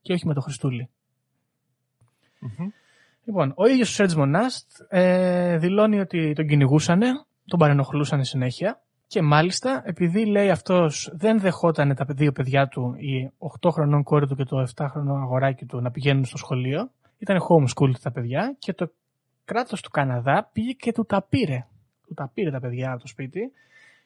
[0.01, 0.89] και όχι με το χριστουλη
[3.25, 7.01] Λοιπόν, ο ίδιος ο Σέρτζ Μονάστ ε, δηλώνει ότι τον κυνηγούσαν,
[7.47, 13.33] τον παρενοχλούσαν συνέχεια και μάλιστα επειδή λέει αυτός δεν δεχόταν τα δύο παιδιά του, η
[13.61, 17.39] 8 χρονών κόρη του και το 7 χρονών αγοράκι του να πηγαίνουν στο σχολείο, ήταν
[17.49, 18.93] homeschool τα παιδιά και το
[19.45, 21.67] κράτος του Καναδά πήγε και του τα πήρε
[22.07, 23.53] του τα πήρε τα παιδιά από το σπίτι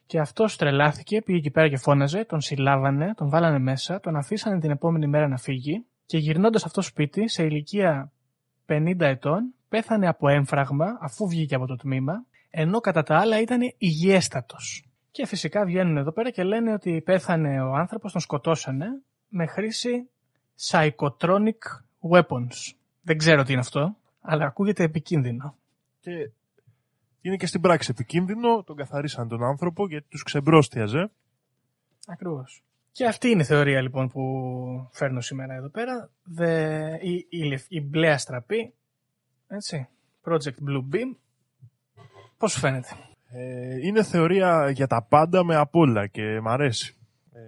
[0.06, 4.60] και αυτός τρελάθηκε, πήγε εκεί πέρα και φώναζε, τον συλλάβανε, τον βάλανε μέσα, τον αφήσανε
[4.60, 8.12] την επόμενη μέρα να φύγει και γυρνώντας αυτό το σπίτι σε ηλικία
[8.66, 13.60] 50 ετών πέθανε από έμφραγμα αφού βγήκε από το τμήμα, ενώ κατά τα άλλα ήταν
[13.78, 14.84] υγιέστατος.
[15.10, 18.86] Και φυσικά βγαίνουν εδώ πέρα και λένε ότι πέθανε ο άνθρωπος, τον σκοτώσανε
[19.28, 20.08] με χρήση
[20.70, 21.60] psychotronic
[22.10, 22.74] weapons.
[23.02, 25.56] Δεν ξέρω τι είναι αυτό, αλλά ακούγεται επικίνδυνο.
[26.00, 26.30] Και
[27.20, 31.10] είναι και στην πράξη επικίνδυνο, τον καθαρίσαν τον άνθρωπο γιατί τους ξεμπρόστιαζε.
[32.06, 32.62] Ακριβώς.
[32.92, 34.22] Και αυτή είναι η θεωρία λοιπόν που
[34.92, 36.10] φέρνω σήμερα εδώ πέρα.
[37.00, 38.74] η, η, η μπλε αστραπή,
[39.48, 39.88] έτσι,
[40.24, 41.16] Project Blue Beam,
[42.38, 42.88] πώς φαίνεται;
[43.30, 46.96] Ε, είναι θεωρία για τα πάντα με απ' όλα και μ' αρέσει.
[47.32, 47.38] Ε,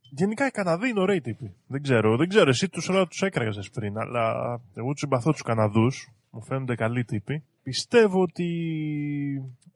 [0.00, 1.54] γενικά οι Καναδοί είναι ωραίοι τύποι.
[1.66, 5.42] Δεν ξέρω, δεν ξέρω εσύ τους όλα τους έκραγες πριν, αλλά εγώ τους συμπαθώ τους
[5.42, 8.48] Καναδούς, μου φαίνονται καλοί τύποι πιστεύω ότι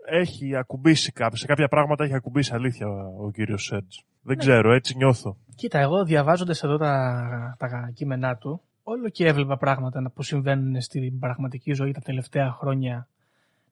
[0.04, 2.86] έχει ακουμπήσει κάποια, σε κάποια πράγματα έχει ακουμπήσει αλήθεια
[3.20, 3.96] ο κύριος Σέρτζ.
[4.22, 4.42] Δεν ναι.
[4.42, 5.36] ξέρω, έτσι νιώθω.
[5.54, 11.18] Κοίτα, εγώ διαβάζοντας εδώ τα, τα κείμενά του, όλο και έβλεπα πράγματα που συμβαίνουν στην
[11.18, 13.08] πραγματική ζωή τα τελευταία χρόνια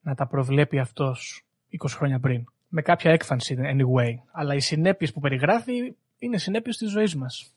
[0.02, 1.44] να τα προβλέπει αυτός
[1.82, 2.44] 20 χρόνια πριν.
[2.68, 4.14] Με κάποια έκφανση, anyway.
[4.32, 7.54] Αλλά οι συνέπειες που περιγράφει είναι συνέπειες της ζωής μας.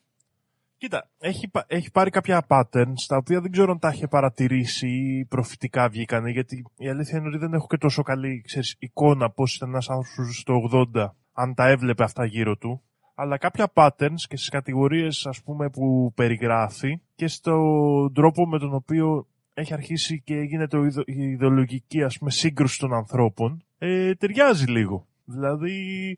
[0.84, 5.26] Κοίτα, έχει, έχει πάρει κάποια patterns τα οποία δεν ξέρω αν τα έχει παρατηρήσει ή
[5.26, 9.56] προφητικά βγήκανε γιατί η αλήθεια είναι ότι δεν έχω και τόσο καλή ξέρεις, εικόνα πώς
[9.56, 12.82] ήταν ένας άνθρωπος στο 80 αν τα έβλεπε αυτά γύρω του
[13.16, 18.74] αλλά κάποια patterns και στις κατηγορίες ας πούμε που περιγράφει και στον τρόπο με τον
[18.74, 25.08] οποίο έχει αρχίσει και γίνεται η ιδεολογική ας πούμε σύγκρουση των ανθρώπων ε, ταιριάζει λίγο.
[25.26, 26.18] Δηλαδή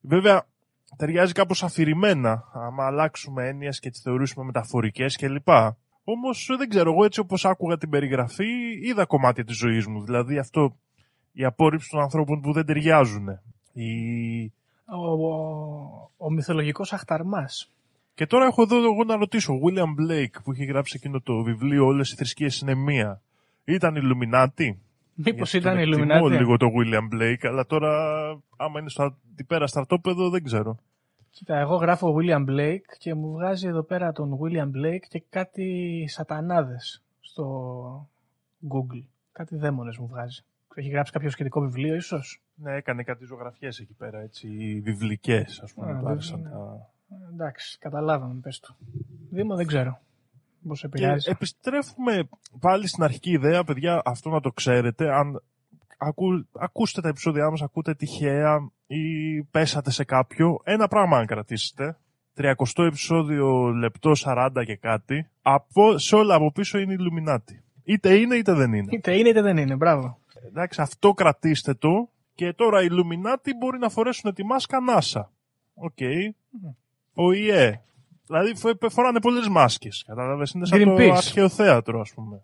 [0.00, 0.46] βέβαια
[0.96, 5.48] ταιριάζει κάπως αφηρημένα, άμα αλλάξουμε έννοιες και τις θεωρήσουμε μεταφορικές κλπ.
[6.04, 8.46] Όμως δεν ξέρω, εγώ έτσι όπως άκουγα την περιγραφή
[8.82, 10.04] είδα κομμάτια της ζωής μου.
[10.04, 10.76] Δηλαδή αυτό,
[11.32, 13.28] η απόρριψη των ανθρώπων που δεν ταιριάζουν.
[13.72, 14.44] Η...
[14.86, 17.70] Ο, ο, ο μυθολογικός αχταρμάς.
[18.14, 21.42] Και τώρα έχω εδώ εγώ να ρωτήσω, ο William Blake που έχει γράψει εκείνο το
[21.42, 23.20] βιβλίο «Όλες οι θρησκείες είναι μία».
[23.64, 24.83] Ήταν Ιλουμινάτη.
[25.14, 26.36] Μήπως ήταν Ιλουμινάτη.
[26.36, 27.90] λίγο το William Blake, αλλά τώρα
[28.56, 30.76] άμα είναι στο πέρα στρατόπεδο δεν ξέρω.
[31.30, 36.04] Κοίτα, εγώ γράφω William Blake και μου βγάζει εδώ πέρα τον William Blake και κάτι
[36.08, 38.08] σατανάδες στο
[38.68, 39.02] Google.
[39.32, 40.44] Κάτι δαίμονες μου βγάζει.
[40.74, 44.48] Έχει γράψει κάποιο σχετικό βιβλίο ίσως; Ναι, έκανε κάτι ζωγραφιές εκεί πέρα, έτσι,
[44.84, 46.88] βιβλικές, ας πούμε, Α, άρεσαν τα...
[47.32, 48.76] Εντάξει, καταλάβαμε, πες του.
[49.30, 50.00] Δήμο δεν ξέρω.
[50.68, 51.24] Πώς επηρεάζει.
[51.24, 52.28] Και επιστρέφουμε
[52.60, 55.42] πάλι στην αρχική ιδέα, παιδιά, αυτό να το ξέρετε, αν
[55.98, 61.96] ακού, ακούστε τα επεισόδια μας, ακούτε τυχαία ή πέσατε σε κάποιο, ένα πράγμα αν κρατήσετε,
[62.36, 67.62] 30 επεισόδιο λεπτό 40 και κάτι, από, σε όλα από πίσω είναι Illuminati.
[67.84, 68.88] Είτε είναι είτε δεν είναι.
[68.90, 70.18] Είτε είναι είτε δεν είναι, μπράβο.
[70.46, 75.22] Εντάξει, αυτό κρατήστε το Και τώρα οι Illuminati μπορεί να φορέσουν τη μάσκα NASA.
[75.74, 75.98] OK.
[77.14, 77.80] Ο ΟΗΕ.
[78.26, 80.04] Δηλαδή φο- φοράνε πολλές μάσκες.
[80.06, 81.10] Κατάλαβες, είναι σαν το Greenpeace.
[81.16, 82.42] αρχαίο θέατρο ας πούμε.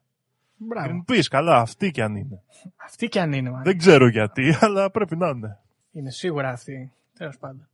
[0.57, 1.05] Μπράβο.
[1.09, 2.43] Greenpeace, καλά, αυτή κι αν είναι.
[2.77, 3.65] Αυτή κι αν είναι, μάλλον.
[3.65, 5.59] Δεν ξέρω γιατί, αλλά πρέπει να είναι.
[5.93, 6.93] Είναι σίγουρα αυτή.
[7.19, 7.69] Τέλος πάντων.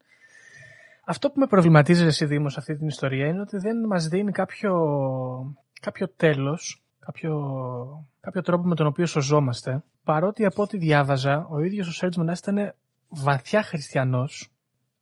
[1.04, 4.32] Αυτό που με προβληματίζεις εσύ Δήμος σε αυτή την ιστορία είναι ότι δεν μας δίνει
[4.32, 4.74] κάποιο,
[5.80, 9.82] κάποιο τέλος, κάποιο, κάποιο τρόπο με τον οποίο σωζόμαστε.
[10.04, 12.74] Παρότι από ό,τι διάβαζα, ο ίδιος ο Σέρτζ Μονάς ήταν
[13.09, 14.48] βαθιά χριστιανός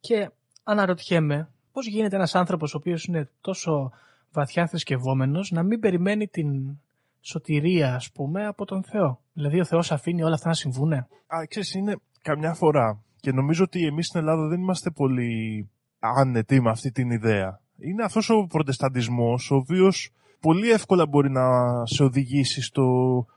[0.01, 0.31] και
[0.65, 3.93] αναρωτιέμαι πώς γίνεται ένας άνθρωπος ο οποίος είναι τόσο
[4.33, 6.79] βαθιά θρησκευόμενος να μην περιμένει την
[7.21, 10.97] σωτηρία, ας πούμε, από τον Θεό; Δηλαδή ο Θεός αφήνει όλα αυτά να συμβούνε;
[11.27, 15.69] Α, ξέρεις, είναι καμιά φορά και νομίζω ότι εμείς στην Ελλάδα δεν είμαστε πολύ
[15.99, 17.61] άνετοι με αυτή την ιδέα.
[17.79, 20.11] Είναι αυτός ο προτεσταντισμός ο οποίος
[20.41, 21.47] πολύ εύκολα μπορεί να
[21.87, 22.85] σε οδηγήσει στο,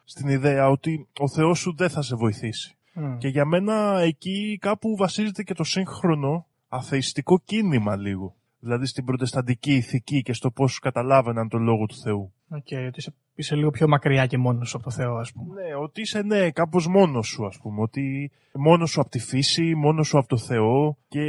[0.03, 2.75] στην ιδέα ότι ο Θεός σου δεν θα σε βοηθήσει.
[2.93, 3.17] Μμ.
[3.17, 8.35] Και για μένα εκεί κάπου βασίζεται και το σύγχρονο αθεϊστικό κίνημα λίγο.
[8.59, 12.33] Δηλαδή στην προτεσταντική ηθική και στο πώς καταλάβαιναν τον λόγο του Θεού.
[12.49, 15.61] Οκ, ότι είσαι, είσαι λίγο πιο μακριά και μόνος από το Θεό, ας πούμε.
[15.61, 17.81] Ναι, ότι είσαι ναι, κάπως μόνος σου ας πούμε.
[17.81, 20.97] Ότι μόνος σου από τη φύση, μόνος σου από το Θεό.
[21.07, 21.23] Και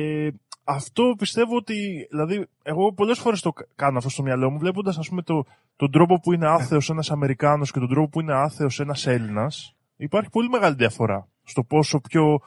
[0.65, 5.09] αυτό πιστεύω ότι, δηλαδή, εγώ πολλές φορές το κάνω αυτό στο μυαλό μου, βλέποντας ας
[5.09, 5.45] πούμε το,
[5.77, 9.75] τον τρόπο που είναι άθεος ένας Αμερικάνος και τον τρόπο που είναι άθεος ένας Έλληνας.
[9.97, 12.41] Υπάρχει πολύ μεγάλη διαφορά στο πόσο πιο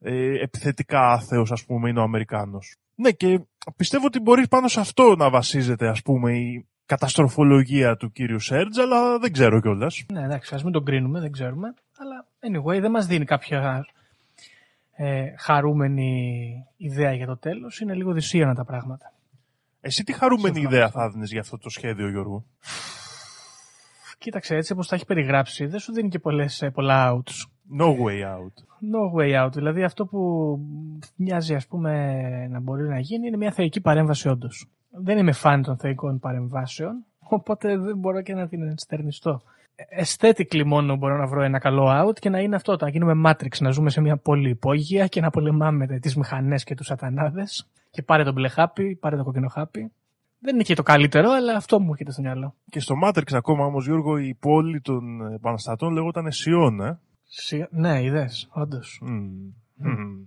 [0.00, 2.76] ε, επιθετικά άθεος ας πούμε είναι ο Αμερικάνος.
[2.94, 3.40] Ναι και
[3.76, 8.78] πιστεύω ότι μπορείς πάνω σε αυτό να βασίζεται ας πούμε η καταστροφολογία του κύριου Σέρτζ
[8.78, 10.04] αλλά δεν ξέρω κιόλας.
[10.12, 11.74] Ναι, εντάξει, ας μην τον κρίνουμε, δεν ξέρουμε.
[11.98, 13.86] Αλλά anyway, δεν μας δίνει κάποια
[14.96, 17.80] ε, χαρούμενη ιδέα για το τέλος.
[17.80, 19.12] Είναι λίγο δυσίωνα τα πράγματα.
[19.80, 20.76] Εσύ τι χαρούμενη Συμφωνώ.
[20.76, 22.44] ιδέα θα δίνεις για αυτό το σχέδιο Γιώργο;
[24.18, 27.48] Κοίταξε, έτσι όπως τα έχει περιγράψει, δεν σου δίνει και πολλές, ε, πολλά outs.
[27.70, 28.54] No way out.
[28.80, 29.52] No way out.
[29.52, 30.20] Δηλαδή αυτό που
[31.16, 31.92] μοιάζει ας πούμε
[32.50, 34.66] να μπορεί να γίνει είναι μια θεϊκή παρέμβαση όντως.
[34.90, 39.42] Δεν είμαι φαν των θεϊκών παρεμβάσεων, οπότε δεν μπορώ και να την ενστερνιστώ.
[40.02, 43.58] Aesthetically μόνο μπορώ να βρω ένα καλό out και να είναι αυτό, να γίνουμε Matrix,
[43.60, 48.02] να ζούμε σε μια πόλη υπόγεια και να πολεμάμε τις μηχανές και τους σατανάδες και
[48.02, 49.92] πάρε τον μπλε χάπι, πάρε το κοκκινό χάπι.
[50.38, 52.54] Δεν είναι και το καλύτερο, αλλά αυτό μου έρχεται στο μυαλό.
[52.70, 56.98] Και στο Matrix ακόμα όμως Γιώργο η πόλη των επαναστατών λέγονταν Σιών, ε.
[57.28, 58.98] Σι- Ναι, είδες, όντως.
[59.02, 59.52] Μμμ.
[59.74, 60.22] Μμμ.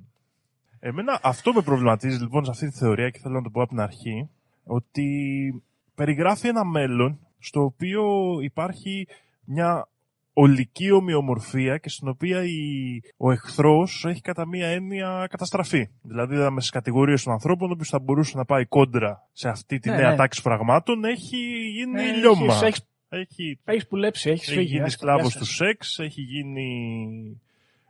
[0.80, 3.70] Εμένα αυτό με προβληματίζει λοιπόν σε αυτή τη θεωρία και θέλω να το πω από
[3.70, 4.30] την αρχή
[4.64, 5.64] ότι
[5.96, 8.04] περιγράφει ένα μέλλον στο οποίο
[8.42, 9.08] υπάρχει
[9.44, 9.88] μια
[10.34, 15.90] ολική ομοιομορφία και στην οποία η, ο εχθρός έχει κατά μία έννοια καταστραφεί.
[16.02, 19.90] Δηλαδή είδαμε στις κατηγορίες των ανθρώπων όποιος θα μπορούσε να πάει κόντρα σε αυτή τη
[19.90, 20.16] Ναι, νέα ναι.
[20.16, 21.38] τάξη πραγμάτων έχει
[21.70, 22.60] γίνει Ε, λιώμα.
[22.64, 24.68] έχεις- έχεις- Έχεις Έχεις πουλέψει, έχεις έχει φύγει.
[24.70, 25.56] γίνει άστα, σκλάβος γεια του σας.
[25.56, 27.42] σεξ, έχει γίνει...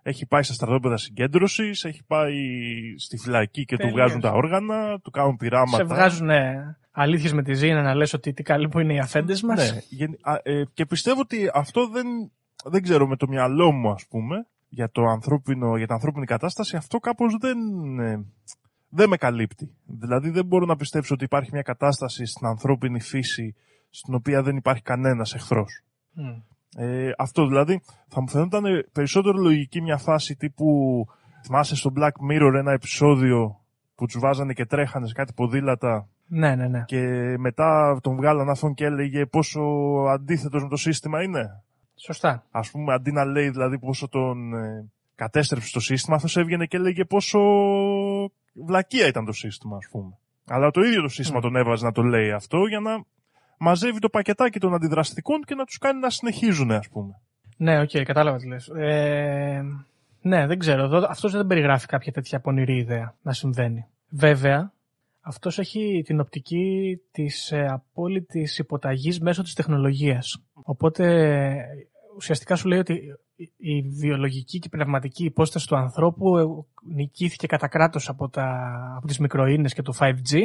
[0.02, 2.36] Έχει πάει στα στρατόπεδα συγκέντρωσης, έχει πάει
[2.98, 3.96] στη φυλακή και του Τελείως.
[4.00, 5.78] βγάζουν τα όργανα, του κάνουν πειράματα.
[5.78, 6.30] Σε βγάζουν
[6.92, 9.80] αλήθειες με τη ζήνα να λες ότι τι καλή που είναι οι αφέντες μας; Ναι,
[9.90, 12.06] γεν- α, ε, και πιστεύω ότι αυτό δεν,
[12.64, 16.76] δεν ξέρω με το μυαλό μου ας πούμε, για, το ανθρώπινο, για την ανθρώπινη κατάσταση,
[16.76, 17.58] αυτό κάπως δεν,
[18.00, 18.26] ε,
[18.90, 19.72] δεν με καλύπτει.
[19.86, 23.56] Δηλαδή δεν μπορώ να πιστέψω ότι υπάρχει μια κατάσταση στην ανθρώπινη φύση
[23.90, 25.84] στην οποία δεν υπάρχει κανένας εχθρός.
[26.14, 26.42] Μμ.
[26.78, 30.66] Ε, αυτό δηλαδή θα μου φαινόταν περισσότερο λογική μια φάση τύπου
[31.44, 33.60] θυμάσαι στο Black Mirror ένα επεισόδιο
[33.96, 36.84] που τους βάζανε και τρέχανε σε κάτι ποδήλατα Ναι, ναι, ναι.
[36.86, 37.00] και
[37.38, 39.62] μετά τον βγάλαν αυτόν και έλεγε πόσο
[40.10, 41.64] αντίθετος με το σύστημα είναι.
[41.96, 42.44] Σωστά.
[42.52, 46.78] Ας πούμε αντί να λέει δηλαδή πόσο τον ε, κατέστρεψε το σύστημα αυτός έβγαινε και
[46.78, 47.40] έλεγε πόσο
[48.66, 50.18] βλακεία ήταν το σύστημα ας πούμε.
[50.48, 51.42] Αλλά το ίδιο το σύστημα Μμ.
[51.42, 52.92] τον έβαζε να το λέει αυτό για να
[53.60, 57.20] μαζεύει το πακετάκι των αντιδραστικών και να τους κάνει να συνεχίζουν ας πούμε.
[57.58, 58.68] Ναι, οκ, κατάλαβα τι λες.
[58.68, 59.62] Ε,
[60.22, 60.84] ναι, δεν ξέρω.
[60.84, 63.86] Εδώ, αυτός δεν περιγράφει κάποια τέτοια πονηρή ιδέα να συμβαίνει.
[64.10, 64.72] Βέβαια,
[65.22, 70.44] αυτός έχει την οπτική της ε, απόλυτης υποταγής μέσω της τεχνολογίας.
[70.54, 71.06] Οπότε,
[71.44, 71.56] ε,
[72.16, 72.94] ουσιαστικά σου λέει ότι
[73.36, 76.44] η- η βιολογική και η πνευματική υπόσταση του ανθρώπου ε,
[76.94, 80.40] νικήθηκε κατά κράτος από, τα, από τις μικροίνες και το 5G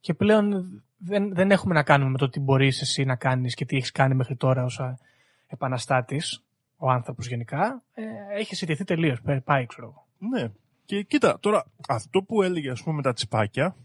[0.00, 3.64] και πλέον δεν, δεν έχουμε να κάνουμε με το τι μπορείς εσύ να κάνεις και
[3.64, 4.98] τι έχεις κάνει μέχρι τώρα ως α,
[5.46, 6.42] επαναστάτης,
[6.76, 8.02] ο άνθρωπος γενικά, ε,
[8.38, 9.20] έχει συντηθεί τελείως.
[9.44, 10.06] Πάει, ξέρω εγώ.
[10.30, 10.50] Ναι.
[10.84, 13.76] Και κοίτα, τώρα αυτό που έλεγε ας πούμε με τα τσιπάκια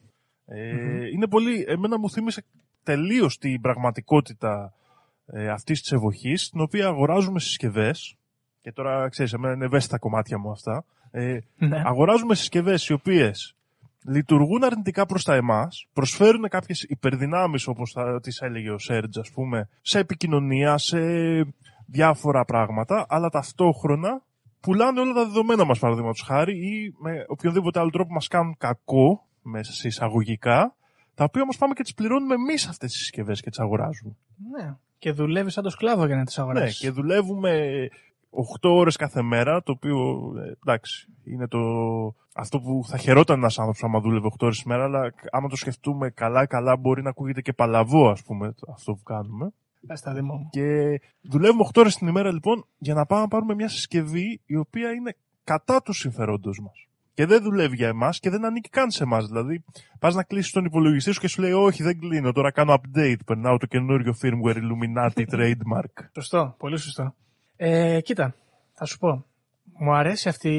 [0.45, 1.01] ε, Μμμ.
[1.13, 2.43] είναι πολύ, εμένα μου θύμισε
[2.83, 4.73] τελείως την πραγματικότητα
[5.25, 8.15] ε, αυτής της εποχής την οποία αγοράζουμε συσκευές
[8.61, 11.81] και τώρα ξέρεις, εμένα είναι ευαίσθητα κομμάτια μου αυτά ε, Ναι.
[11.85, 13.54] αγοράζουμε συσκευές οι οποίες
[14.07, 19.31] λειτουργούν αρνητικά προς τα εμάς, προσφέρουν κάποιες υπερδυνάμεις όπως θα τις έλεγε ο Σέρτζ ας
[19.31, 20.99] πούμε, σε επικοινωνία, σε
[21.85, 24.21] διάφορα πράγματα, αλλά ταυτόχρονα
[24.59, 29.25] πουλάνε όλα τα δεδομένα μας παραδείγματος χάρη ή με οποιονδήποτε άλλο τρόπο μας κάνουν κακό
[29.41, 30.75] μέσα σε εισαγωγικά
[31.15, 34.15] τα οποία όμως πάμε και τις πληρώνουμε εμείς αυτές τις συσκευές και τις αγοράζουμε.
[34.57, 34.75] Ναι.
[34.97, 36.79] Και δουλεύει σαν το σκλάβο για να τις Ναι, αγοράσεις.
[36.79, 37.87] και δουλεύουμε
[38.61, 39.97] 8 ώρες κάθε μέρα, το οποίο
[40.45, 41.59] ε, εντάξει, είναι το,
[42.35, 45.55] αυτό που θα χαιρόταν ένας άνθρωπος άμα δούλευε 8 ώρες τη μέρα, αλλά άμα το
[45.55, 49.51] σκεφτούμε καλά-καλά μπορεί να ακούγεται και παλαβό ας πούμε το- αυτό που κάνουμε.
[49.87, 50.47] Πες τα Δήμο μου.
[50.51, 54.55] Και δουλεύουμε 8 ώρες την ημέρα λοιπόν για να πάμε να πάρουμε μια συσκευή η
[54.55, 56.87] οποία είναι κατά του συμφερόντος μας.
[57.13, 59.25] Και δεν δουλεύει για εμάς και δεν ανήκει καν σε εμάς.
[59.27, 59.63] Δηλαδή,
[59.99, 62.31] πας να κλείσεις τον υπολογιστή σου και σου λέει Όχι, δεν κλείνω.
[62.31, 63.15] Τώρα κάνω update.
[63.25, 65.93] Περνάω το καινούριο firmware Illuminati trademark.
[66.13, 67.15] Σωστό, πολύ σωστό.
[67.57, 68.35] Ε, κοίτα,
[68.73, 69.25] θα σου πω.
[69.77, 70.53] Μου αρέσει αυτή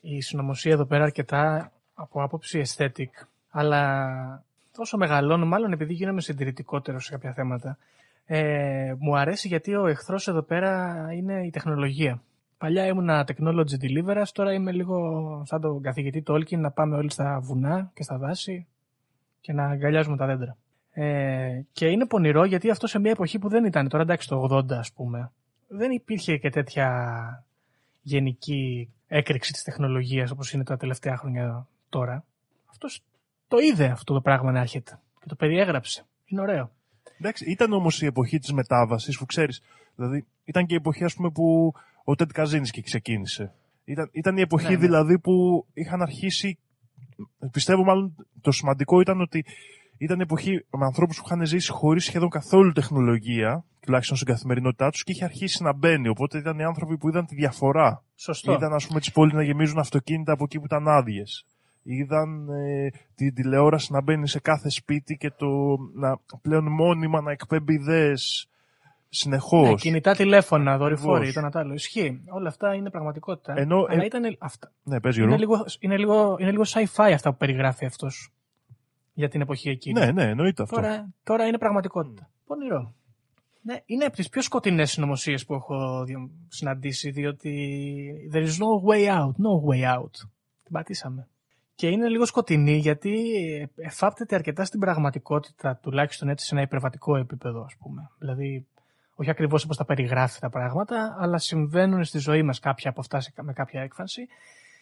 [0.00, 4.44] η συνωμοσία εδώ πέρα αρκετά από άποψη aesthetic, αλλά
[4.76, 7.78] τόσο μεγαλώνω, μάλλον επειδή γίνομαι συντηρητικότερος σε κάποια θέματα.
[8.26, 12.22] Ε, μου αρέσει γιατί ο εχθρός εδώ πέρα είναι η τεχνολογία.
[12.58, 17.40] Παλιά ήμουνα technology deliverers, τώρα είμαι λίγο σαν τον καθηγητή Tolkien να πάμε όλοι στα
[17.42, 18.66] βουνά και στα δάση
[19.40, 20.56] και να αγκαλιάζουμε τα δέντρα.
[20.92, 24.48] Ε, και είναι πονηρό γιατί αυτό σε μια εποχή που δεν ήταν, τώρα εντάξει το
[24.50, 25.30] 80 ας πούμε,
[25.72, 26.88] δεν υπήρχε και τέτοια
[28.02, 32.24] γενική έκρηξη της τεχνολογίας όπως είναι τα τελευταία χρόνια τώρα.
[32.70, 33.02] Αυτός
[33.48, 36.04] το είδε αυτό το πράγμα να έρχεται και το περιέγραψε.
[36.26, 36.70] Είναι ωραίο.
[37.18, 39.62] Εντάξει, ήταν όμως η εποχή της μετάβασης που ξέρεις.
[39.96, 41.72] Δηλαδή, ήταν και η εποχή ας πούμε, που
[42.04, 43.52] ο Τέντ Καζίνσκι ξεκίνησε.
[43.84, 44.76] Ήταν, ήταν η εποχή Ναι, ναι.
[44.76, 46.58] δηλαδή που είχαν αρχίσει.
[47.50, 49.44] Πιστεύω μάλλον το σημαντικό ήταν ότι
[50.00, 54.90] ήταν η εποχή με ανθρώπους που είχαν ζήσει χωρίς σχεδόν καθόλου τεχνολογία, τουλάχιστον στην καθημερινότητά
[54.90, 56.08] τους, και είχε αρχίσει να μπαίνει.
[56.08, 58.02] Οπότε ήταν οι άνθρωποι που είδαν τη διαφορά.
[58.14, 58.52] Σωστό.
[58.52, 61.46] Είδαν, ας πούμε, τις πόλεις να γεμίζουν αυτοκίνητα από εκεί που ήταν άδειες.
[61.82, 65.46] Είδαν ε, την τηλεόραση να μπαίνει σε κάθε σπίτι και το
[65.94, 68.48] να πλέον μόνιμα να εκπέμπει ιδέες
[69.08, 69.68] συνεχώς.
[69.68, 71.48] Ναι, κινητά τηλέφωνα, δορυφόροι, Ακριβώς.
[71.48, 71.74] ήταν άλλο.
[71.74, 72.20] Ισχύει.
[72.28, 73.54] Όλα αυτά είναι πραγματικότητα.
[73.56, 74.72] Ενώ, αλλά ε, ήταν αυτά.
[74.82, 75.40] Ναι, πες Είναι Γιώργο.
[75.40, 78.32] λίγο, είναι, λίγο, είναι λίγο sci-fi αυτά που περιγράφει αυτός
[79.20, 80.00] για την εποχή εκείνη.
[80.00, 80.76] Ναι, ναι, εννοείται αυτό.
[80.76, 82.30] Τώρα, τώρα είναι πραγματικότητα.
[82.46, 82.94] Πονηρό.
[83.62, 88.90] Ναι, είναι από τις πιο σκοτεινές συνωμοσίες που έχω διο- συναντήσει, διότι there is no
[88.90, 90.10] way out, no way out.
[90.62, 91.28] Την πατήσαμε.
[91.74, 93.14] Και είναι λίγο σκοτεινή γιατί
[93.76, 98.10] εφάπτεται αρκετά στην πραγματικότητα, τουλάχιστον έτσι σε ένα υπερβατικό επίπεδο, ας πούμε.
[98.18, 98.66] Δηλαδή,
[99.14, 103.20] όχι ακριβώς όπως τα περιγράφει τα πράγματα, αλλά συμβαίνουν στη ζωή μας κάποια από αυτά
[103.20, 104.26] σε- με κάποια έκφανση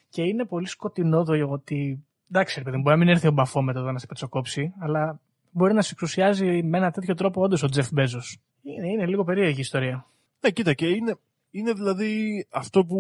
[0.09, 3.31] και είναι πολύ σκοτεινό το ότι εντάξει, ρε παιδί, μου, μπορεί να μην έρθει ο
[3.31, 5.21] Μπαφόμετρο εδώ να σε πετσοκόψει, αλλά
[5.51, 8.39] μπορεί να σε εξουσιάζει με ένα τέτοιο τρόπο όντως ο Τζεφ Μπέζος.
[8.63, 10.07] Είναι, είναι λίγο περίεργη η ιστορία.
[10.41, 11.17] Ναι, κοίτα, και είναι,
[11.51, 12.99] είναι δηλαδή αυτό που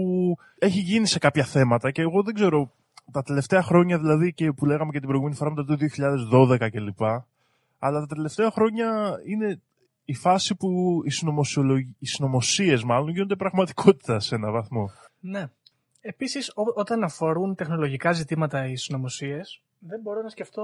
[0.59, 2.73] έχει γίνει σε κάποια θέματα και εγώ δεν ξέρω,
[3.13, 5.77] τα τελευταία χρόνια δηλαδή και που λέγαμε και την προηγούμενη φορά μετά το
[6.61, 7.01] 2012 κλπ.
[7.79, 9.61] Αλλά τα τελευταία χρόνια είναι
[10.05, 14.91] η φάση που οι, συνωμοσιολογ- οι συνωμοσίες μάλλον γίνονται πραγματικότητα σε έναν βαθμό.
[15.21, 15.51] Ναι.
[16.01, 20.63] Επίσης, όταν αφορούν τεχνολογικά ζητήματα οι συνωμοσίες, δεν μπορώ να σκεφτώ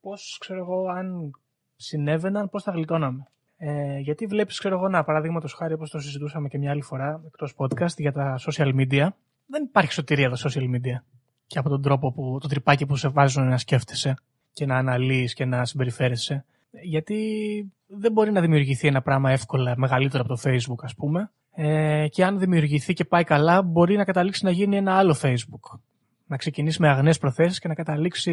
[0.00, 1.30] πώς, ξέρω εγώ, αν
[1.76, 3.28] συνέβαιναν, πώς θα γλιτώναμε.
[3.56, 7.22] Ε, γιατί βλέπεις, ξέρω εγώ, ένα παραδείγματος χάρη όπως το συζητούσαμε και μια άλλη φορά
[7.26, 9.08] εκτός podcast για τα social media.
[9.46, 11.02] Δεν υπάρχει σωτηρία τα social media.
[11.46, 14.14] Και από τον τρόπο που, το τρυπάκι που σε βάζουν να σκέφτεσαι
[14.52, 16.44] και να αναλύεις και να συμπεριφέρεσαι.
[16.82, 17.18] Γιατί
[17.86, 21.30] δεν μπορεί να δημιουργηθεί ένα πράγμα εύκολα μεγαλύτερο από το Facebook, ας πούμε.
[21.54, 25.78] Ε, και αν δημιουργηθεί και πάει καλά, μπορεί να καταλήξει να γίνει ένα άλλο Facebook.
[26.26, 28.32] Να ξεκινήσει με αγνές προθέσεις και να καταλήξει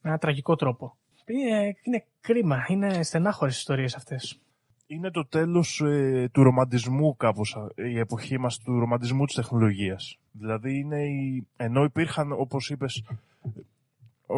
[0.00, 0.96] με ένα τραγικό τρόπο.
[1.26, 4.40] Είναι, είναι κρίμα, είναι στενάχωρες ιστορίες αυτές.
[4.86, 10.18] Είναι το τέλος ε, του ρομαντισμού κάπως, ε, η εποχή μας του ρομαντισμού της τεχνολογίας.
[10.32, 11.46] Δηλαδή είναι η...
[11.56, 13.04] ενώ υπήρχαν όπως είπες,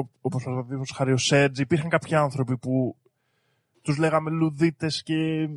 [0.00, 2.96] ο- όπως παραδείγματος χάρη ο Σέρτζ, υπήρχαν κάποιοι άνθρωποι που
[3.82, 5.48] τους λέγαμε λουδίτες και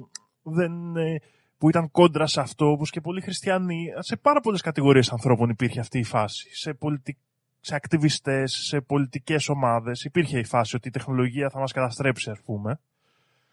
[0.44, 1.22] δεν, ε,
[1.58, 3.88] που ήταν κόντρα σε αυτό, όπως και πολλοί χριστιανοί.
[4.00, 6.56] Σε πάρα πολλές κατηγορίες ανθρώπων υπήρχε αυτή η φάση.
[6.56, 7.18] Σε, πολιτι...
[7.60, 12.42] σε ακτιβιστές, σε πολιτικές ομάδες υπήρχε η φάση ότι η τεχνολογία θα μας καταστρέψει ας
[12.46, 12.80] πούμε.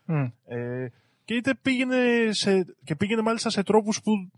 [0.05, 0.25] Μμ.
[0.47, 0.89] Ε,
[1.25, 1.97] και είτε πήγαινε,
[2.31, 4.31] σε, και πήγαινε μάλιστα σε τρόπους που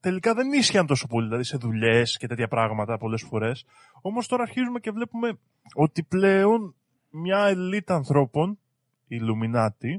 [0.00, 3.64] τελικά δεν ίσχυαν τόσο πολύ, δηλαδή σε δουλειές και τέτοια πράγματα πολλές φορές.
[4.00, 5.38] Όμως τώρα αρχίζουμε και βλέπουμε
[5.74, 6.74] ότι πλέον
[7.10, 8.58] μια ελίτ ανθρώπων,
[9.06, 9.96] οι Illuminati,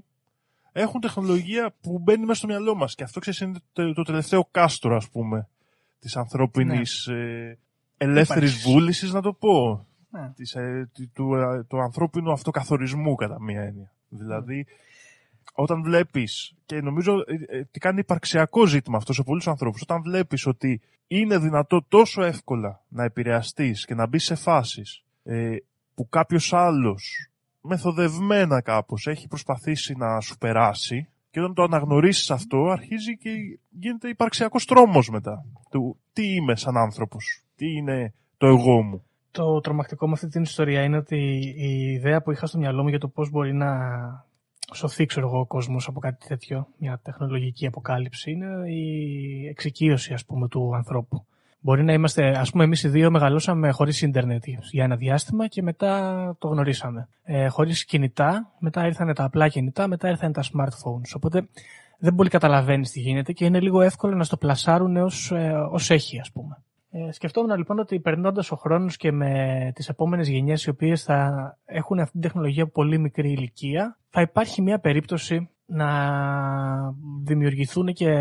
[0.71, 2.95] έχουν τεχνολογία που μπαίνει μέσα στο μυαλό μας.
[2.95, 5.49] Και αυτό ξέρεις είναι το, το τελευταίο κάστρο, ας πούμε,
[5.99, 7.57] της ανθρώπινης ε,
[7.97, 8.71] ελεύθερης Ύπαρξης.
[8.71, 9.87] βούλησης, να το πω.
[10.09, 10.31] Ναι.
[10.35, 13.91] Της, ε, του, του, ε, του ανθρώπινου αυτοκαθορισμού, κατά μία έννοια.
[14.09, 14.65] Δηλαδή,
[15.61, 20.01] όταν βλέπεις, και νομίζω ε, ε, τι κάνει υπαρξιακό ζήτημα αυτό σε πολλούς ανθρώπους, όταν
[20.01, 25.55] βλέπεις ότι είναι δυνατό τόσο εύκολα να επηρεαστείς και να μπεις σε φάσεις ε,
[25.95, 27.29] που κάποιος άλλος
[27.61, 33.29] μεθοδευμένα κάπως έχει προσπαθήσει να σου περάσει, Και όταν το αναγνωρίσεις αυτό, αρχίζει και
[33.69, 35.45] γίνεται υπαρξιακός τρόμος μετά.
[35.69, 39.03] Του, τι είμαι σαν άνθρωπος, τι είναι το εγώ μου.
[39.31, 41.17] Το τρομακτικό με αυτή την ιστορία είναι ότι
[41.55, 43.67] η ιδέα που είχα στο μυαλό μου για το πώς μπορεί να
[44.73, 50.25] σωθεί ξέρω εγώ, ο κόσμος από κάτι τέτοιο, μια τεχνολογική αποκάλυψη, είναι η εξοικείωση ας
[50.25, 51.25] πούμε του ανθρώπου.
[51.61, 55.61] Μπορεί να είμαστε, ας πούμε εμείς οι δύο μεγαλώσαμε χωρίς ίντερνετ για ένα διάστημα και
[55.61, 57.07] μετά το γνωρίσαμε.
[57.23, 61.11] Ε, χωρίς κινητά, μετά ήρθαν τα απλά κινητά, μετά ήρθαν τα smartphones.
[61.15, 61.47] Οπότε
[61.99, 65.89] δεν πολύ καταλαβαίνεις τι γίνεται και είναι λίγο εύκολο να στο πλασάρουν ως, ε, ως
[65.89, 66.63] έχει ας πούμε.
[66.91, 71.57] Ε, σκεφτόμουν λοιπόν ότι περνώντας ο χρόνος και με τις επόμενες γενιές οι οποίες θα
[71.65, 75.89] έχουν αυτή την τεχνολογία από πολύ μικρή ηλικία, θα υπάρχει μια περίπτωση να
[77.23, 78.11] δημιουργηθούν και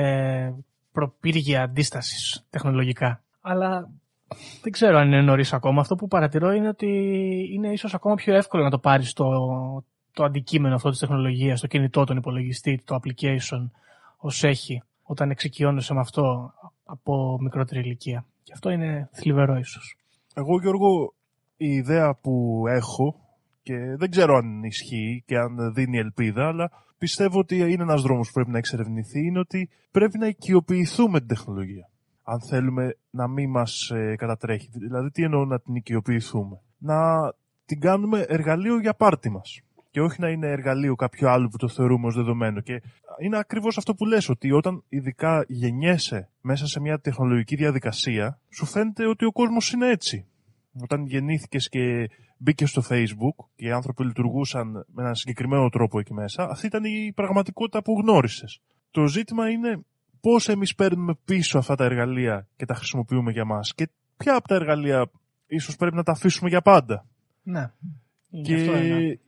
[0.93, 3.23] προπύργια αντίστασης τεχνολογικά.
[3.41, 3.91] Αλλά
[4.63, 5.81] δεν ξέρω αν είναι νωρίς ακόμα.
[5.81, 6.89] Αυτό που παρατηρώ είναι ότι
[7.53, 9.29] είναι ίσως ακόμα πιο εύκολο να το πάρεις το,
[10.13, 13.71] το αντικείμενο αυτό της τεχνολογίας, το κινητό, τον υπολογιστή, το application
[14.17, 16.55] ως έχει, όταν εξοικειώνεσαι με αυτό
[16.85, 18.25] από μικρότερη ηλικία.
[18.49, 19.97] Και αυτό είναι θλιβερό ίσως.
[20.35, 21.15] Εγώ Γιώργο
[21.57, 23.15] η ιδέα που έχω
[23.63, 28.27] και δεν ξέρω αν ισχύει και αν δίνει ελπίδα αλλά πιστεύω ότι είναι ένας δρόμος
[28.27, 31.91] που πρέπει να εξερευνηθεί είναι ότι πρέπει να οικειοποιηθούμε την τεχνολογία
[32.23, 34.69] αν θέλουμε να μην μας ε, κατατρέχει.
[34.73, 37.33] Δηλαδή τι εννοώ να την οικειοποιηθούμε; Να
[37.65, 39.61] την κάνουμε εργαλείο για πάρτι μας
[39.99, 42.61] και όχι να είναι εργαλείο κάποιο άλλο που το θεωρούμε ως δεδομένο.
[42.61, 42.83] Και
[43.19, 48.67] είναι ακριβώς αυτό που λες, ότι όταν ειδικά γεννιέσαι μέσα σε μια τεχνολογική διαδικασία, σου
[48.67, 50.27] φαίνεται ότι ο κόσμος είναι έτσι.
[50.83, 56.15] Όταν γεννήθηκες και μπήκες στο facebook και οι άνθρωποι λειτουργούσαν με έναν συγκεκριμένο τρόπο εκεί
[56.15, 58.61] μέσα, αυτή ήταν η πραγματικότητα που γνώρισες.
[58.91, 59.81] Το ζήτημα είναι
[60.21, 64.49] πώς εμείς παίρνουμε πίσω αυτά τα εργαλεία και τα χρησιμοποιούμε για μας και ποια από
[64.49, 65.11] τα εργαλεία
[65.47, 67.07] ίσως πρέπει να τα αφήσουμε για πάντα.
[67.43, 67.71] Ναι.
[68.43, 69.19] Και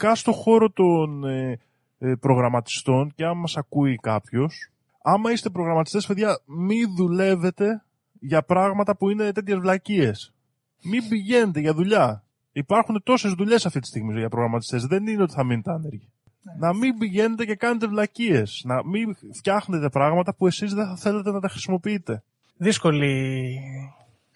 [0.00, 1.58] ειδικά στο χώρο των ε,
[1.98, 4.70] ε, προγραμματιστών και άμα μας ακούει κάποιος,
[5.02, 7.84] άμα είστε προγραμματιστές, παιδιά, μην δουλεύετε
[8.20, 10.34] για πράγματα που είναι τέτοιες βλακίες.
[10.82, 12.24] Μην πηγαίνετε για δουλειά.
[12.52, 14.86] Υπάρχουν τόσες δουλειές αυτή τη στιγμή για προγραμματιστές.
[14.86, 16.08] Δεν είναι ότι θα μείνετε άνεργοι.
[16.42, 16.52] Ναι.
[16.58, 18.62] Να μην πηγαίνετε και κάνετε βλακίες.
[18.64, 22.22] Να μην φτιάχνετε πράγματα που εσείς δεν θα θέλετε να τα χρησιμοποιείτε.
[22.56, 23.60] Δύσκολη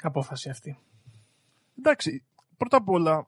[0.03, 0.79] απόφαση αυτή.
[1.79, 2.23] Εντάξει,
[2.57, 3.27] πρώτα απ' όλα,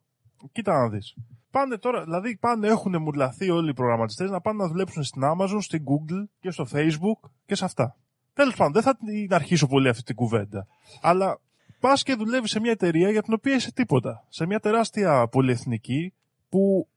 [0.53, 1.14] κοίτα να δεις.
[1.57, 5.59] Πάνε τώρα, δηλαδή πάνε, έχουν μουρλαθεί όλοι οι προγραμματιστές να πάνε να δουλέψουν στην Amazon,
[5.61, 7.96] στην Google και στο Facebook και σε αυτά.
[8.34, 10.66] Τέλος πάντων, δεν θα την αρχίσω πολύ αυτή την κουβέντα.
[11.00, 11.40] Αλλά
[11.80, 14.24] πας και δουλεύεις σε μια εταιρεία για την οποία είσαι τίποτα.
[14.28, 16.12] Σε μια τεράστια πολυεθνική
[16.48, 16.88] που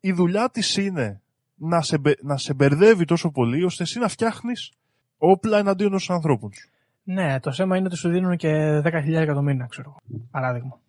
[0.00, 1.20] η δουλειά της είναι
[1.54, 4.72] να σε, να σε μπερδεύει τόσο πολύ ώστε εσύ να φτιάχνεις
[5.18, 6.68] όπλα εναντίον των ανθρώπων σου.
[7.02, 10.22] Ναι, το θέμα είναι ότι σου δίνουν και 10.000 εκατομμύρια, ξέρω εγώ.
[10.30, 10.80] Παράδειγμα.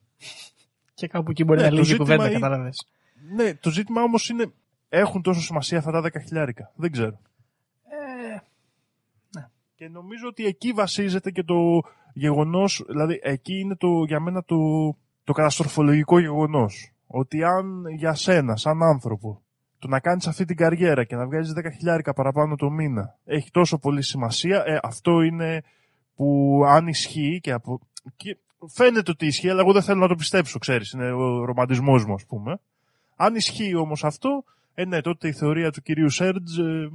[0.99, 2.87] Και κάπου εκεί μπορεί ναι, να λύγει η κουβέντα, κατάλαβες.
[3.35, 4.51] Ναι, το ζήτημα όμως είναι.
[4.89, 6.71] Έχουν τόσο σημασία αυτά τα 10 χιλιάρικα.
[6.75, 7.19] Δεν ξέρω.
[7.83, 8.33] Ε,
[9.35, 9.47] ναι.
[9.75, 11.55] Και νομίζω ότι εκεί βασίζεται και το
[12.13, 12.83] γεγονός.
[12.87, 14.57] Δηλαδή, εκεί είναι το, για μένα το,
[15.23, 16.93] το καταστροφολογικό γεγονός.
[17.07, 19.41] Ότι αν για σένα, σαν άνθρωπο,
[19.79, 23.51] το να κάνεις αυτή την καριέρα και να βγάζεις 10 χιλιάρικα παραπάνω το μήνα έχει
[23.51, 25.63] τόσο πολύ σημασία, ε, αυτό είναι
[26.15, 27.79] που αν ισχύει και, από,
[28.15, 28.37] και
[28.67, 32.13] φαίνεται ότι ισχύει, αλλά εγώ δεν θέλω να το πιστέψω, ξέρεις, είναι ο ρομαντισμός μου,
[32.13, 32.59] ας πούμε.
[33.15, 34.43] Αν ισχύει όμως αυτό,
[34.73, 36.89] ε, ναι, τότε η θεωρία του κυρίου Σέρτζ ε,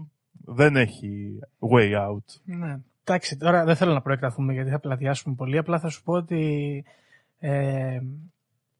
[0.44, 2.40] δεν έχει way out.
[2.44, 2.78] Ναι.
[3.04, 5.58] Εντάξει, τώρα δεν θέλω να προεκταθούμε γιατί θα πλατιάσουμε πολύ.
[5.58, 6.84] Απλά θα σου πω ότι
[7.38, 8.00] ε,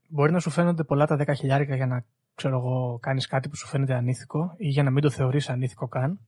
[0.09, 2.05] μπορεί να σου φαίνονται πολλά τα 10 χιλιάρικα για να
[2.35, 5.89] ξέρω εγώ, κάνεις κάτι που σου φαίνεται ανήθικο ή για να μην το θεωρείς ανήθικο
[5.89, 6.19] καν.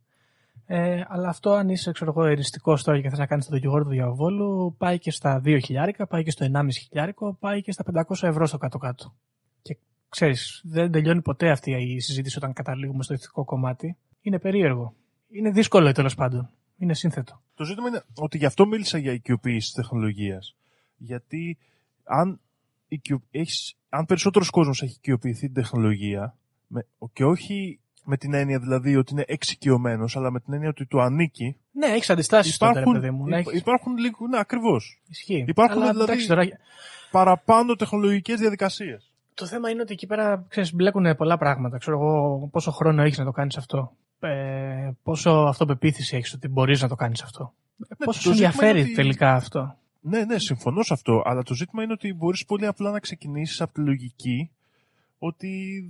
[0.69, 3.85] Ε, αλλά αυτό αν είσαι ξέρω εγώ, εριστικός τώρα και θες να κάνεις το δικηγόρο
[3.85, 7.85] του διαβόλου, πάει και στα 2 χιλιάρικα, πάει και στο 1,5 χιλιάρικο, πάει και στα
[8.09, 9.15] 500 ευρώ στο κάτω-κάτω.
[9.63, 9.77] Και
[10.09, 13.97] ξέρεις, δεν τελειώνει ποτέ αυτή η συζήτηση όταν καταλήγουμε στο ηθικό κομμάτι.
[14.21, 14.95] Είναι περίεργο.
[15.29, 16.51] Είναι δύσκολο τέλος πάντων.
[16.79, 17.43] Είναι σύνθετο.
[17.55, 20.57] Το ζήτημα είναι ότι γι' αυτό μίλησα για οικειοποίηση τεχνολογίας.
[20.97, 21.59] Γιατί
[22.05, 22.41] αν,
[23.31, 26.37] έχεις, αν περισσότερος κόσμος έχει οικειοποιηθεί την τεχνολογία
[27.13, 31.01] και όχι με την έννοια δηλαδή ότι είναι εξοικειωμένος, αλλά με την έννοια ότι του
[31.01, 31.57] ανήκει.
[31.73, 33.27] Ναι, έχεις αντιστάσεις τότε, ρε παιδί μου.
[33.27, 34.27] Ναι, υπάρχουν λίγο.
[34.27, 35.01] Ναι, ακριβώς.
[35.09, 35.45] Ισχύει.
[35.49, 36.49] Υπάρχουν αλλά, δηλαδή τώρα...
[37.11, 39.11] παραπάνω τεχνολογικές διαδικασίες.
[39.35, 41.79] Το θέμα είναι ότι εκεί πέρα ξέρεις, μπλέκουν πολλά πράγματα.
[41.79, 43.93] Ξέρω εγώ πόσο χρόνο έχεις να το κάνεις αυτό.
[44.21, 47.53] Ε, πόσο αυτοπεποίθηση έχεις ότι μπορείς να το κάνεις αυτό.
[47.77, 49.77] Ναι, πόσο σου ενδιαφέρει τελικά αυτό.
[50.01, 51.23] Ναι, ναι, συμφωνώ σε αυτό.
[51.25, 54.51] Αλλά το ζήτημα είναι ότι μπορείς πολύ απλά να ξεκινήσεις από τη λογική
[55.19, 55.83] ότι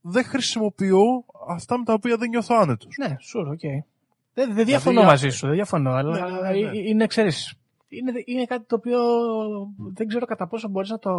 [0.00, 2.96] δεν χρησιμοποιώ αυτά με τα οποία δεν νιώθω άνετος.
[2.98, 3.84] Ναι, sure, okay.
[4.34, 6.78] Δεν, δεν διαφωνώ δηλαδή, μαζί σου, δεν διαφωνώ, αλλά ναι, ναι, ναι.
[6.78, 7.54] είναι, ξέρεις,
[7.88, 8.98] είναι, είναι κάτι το οποίο
[9.92, 11.12] δεν ξέρω κατά πόσο μπορείς να το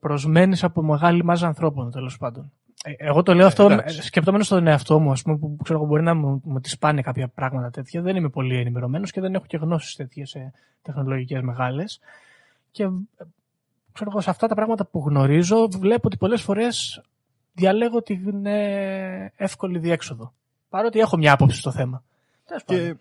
[0.00, 2.52] προσμένεις από μεγάλη μάζα ανθρώπων, τέλος πάντων.
[2.84, 6.02] Ε, Εγώ το λέω αυτό σκεπτόμενος στον εαυτό μου, ας πούμε, που ξέρω, εγώ, μπορεί
[6.02, 8.02] να μου, μου τη σπάνε κάποια πράγματα τέτοια.
[8.02, 10.36] Δεν είμαι πολύ ενημερωμένος και δεν έχω και γνώσεις τέτοιες
[10.82, 12.00] τεχνολογικές μεγάλες.
[12.70, 12.88] Και ε,
[13.92, 17.02] ξέρω εγώ, σε αυτά τα πράγματα που γνωρίζω, βλέπω ότι πολλές φορές
[17.54, 20.32] διαλέγω την ε, εύκολη διέξοδο.
[20.68, 22.04] Παρότι έχω μια άποψη στο θέμα.
[22.46, 22.82] Τέλος πάντων.
[22.84, 22.96] Και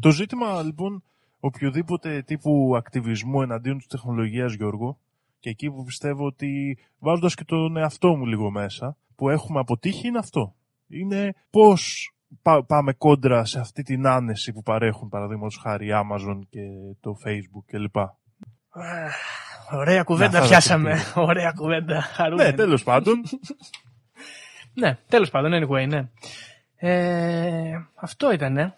[0.00, 1.02] το ζήτημα λοιπόν
[1.40, 4.98] οποιοδήποτε τύπου ακτιβισμού εναντίον της τεχνολογίας Γιώργο
[5.40, 10.06] και εκεί που πιστεύω ότι βάζοντας και τον εαυτό μου λίγο μέσα που έχουμε αποτύχει
[10.08, 10.54] είναι αυτό.
[10.88, 16.38] Είναι πώς πά- πάμε κόντρα σε αυτή την άνεση που παρέχουν παραδείγματος χάρη η Amazon
[16.48, 16.60] και
[17.00, 17.96] το Facebook κλπ.
[17.96, 19.14] Αχ,
[19.72, 20.90] Ωραία κουβέντα Να, θα πιάσαμε.
[20.90, 21.24] δοκιμάσουμε.
[21.26, 22.00] Ωραία κουβέντα.
[22.00, 22.50] Χαρούμενη.
[22.50, 23.22] Ναι, τέλος πάντων.
[24.78, 26.08] Ναι, τέλος πάντων, anyway, ναι.
[26.76, 28.74] Ε, αυτό ήταν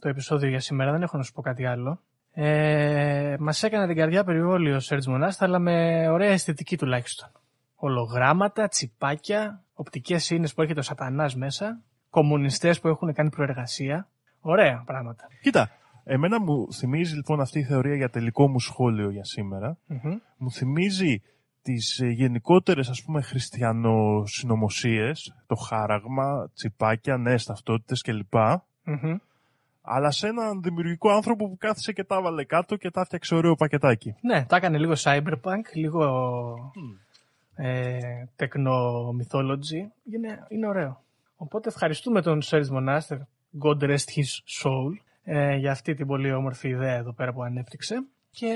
[0.00, 0.92] το επεισόδιο για σήμερα.
[0.92, 2.00] Δεν έχω να σου πω κάτι άλλο.
[2.32, 7.28] Ε, μας έκανε την καρδιά περιβόλη ο Σέρτζ Μονάστα, αλλά με ωραία αισθητική τουλάχιστον.
[7.76, 11.80] Ολογράμματα, τσιπάκια, οπτικές ίνες που έρχεται ο σατανάς μέσα,
[12.10, 14.08] κομμουνιστές που έχουν κάνει προεργασία.
[14.40, 15.28] Ωραία πράγματα.
[15.42, 15.70] Κοίτα,
[16.04, 19.78] εμένα μου θυμίζει λοιπόν αυτή η θεωρία για τελικό μου σχόλιο για σήμερα.
[19.86, 20.18] Μμμ.
[20.36, 21.22] Μου θυμίζει
[21.66, 28.34] τις ε, γενικότερες ας πούμε χριστιανοσυνωμοσίες, το χάραγμα, τσιπάκια, νέες ταυτότητες κλπ.
[28.84, 29.16] Μμμ.
[29.82, 33.54] Αλλά σε έναν δημιουργικό άνθρωπο που κάθισε και τα έβαλε κάτω και τα φτιάξε ωραίο
[33.54, 34.14] πακετάκι.
[34.20, 36.04] Ναι, τα έκανε λίγο cyberpunk, λίγο
[37.54, 37.98] ε,
[38.36, 38.74] techno
[39.18, 39.82] mythology.
[40.12, 41.02] Είναι, είναι ωραίο.
[41.36, 43.18] Οπότε ευχαριστούμε τον Σέρις Μονάστερ,
[43.64, 44.30] God rest his
[44.62, 44.92] soul,
[45.24, 48.04] ε, για αυτή την πολύ όμορφη ιδέα εδώ πέρα που ανέπτυξε.
[48.30, 48.54] Και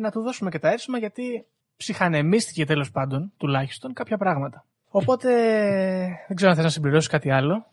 [0.00, 1.46] να του δώσουμε και τα έψημα γιατί
[1.78, 4.64] ψυχανεμίστηκε τέλος πάντων, τουλάχιστον, κάποια πράγματα.
[4.90, 5.28] Οπότε
[6.26, 7.66] δεν ξέρω αν θες να συμπληρώσεις κάτι άλλο.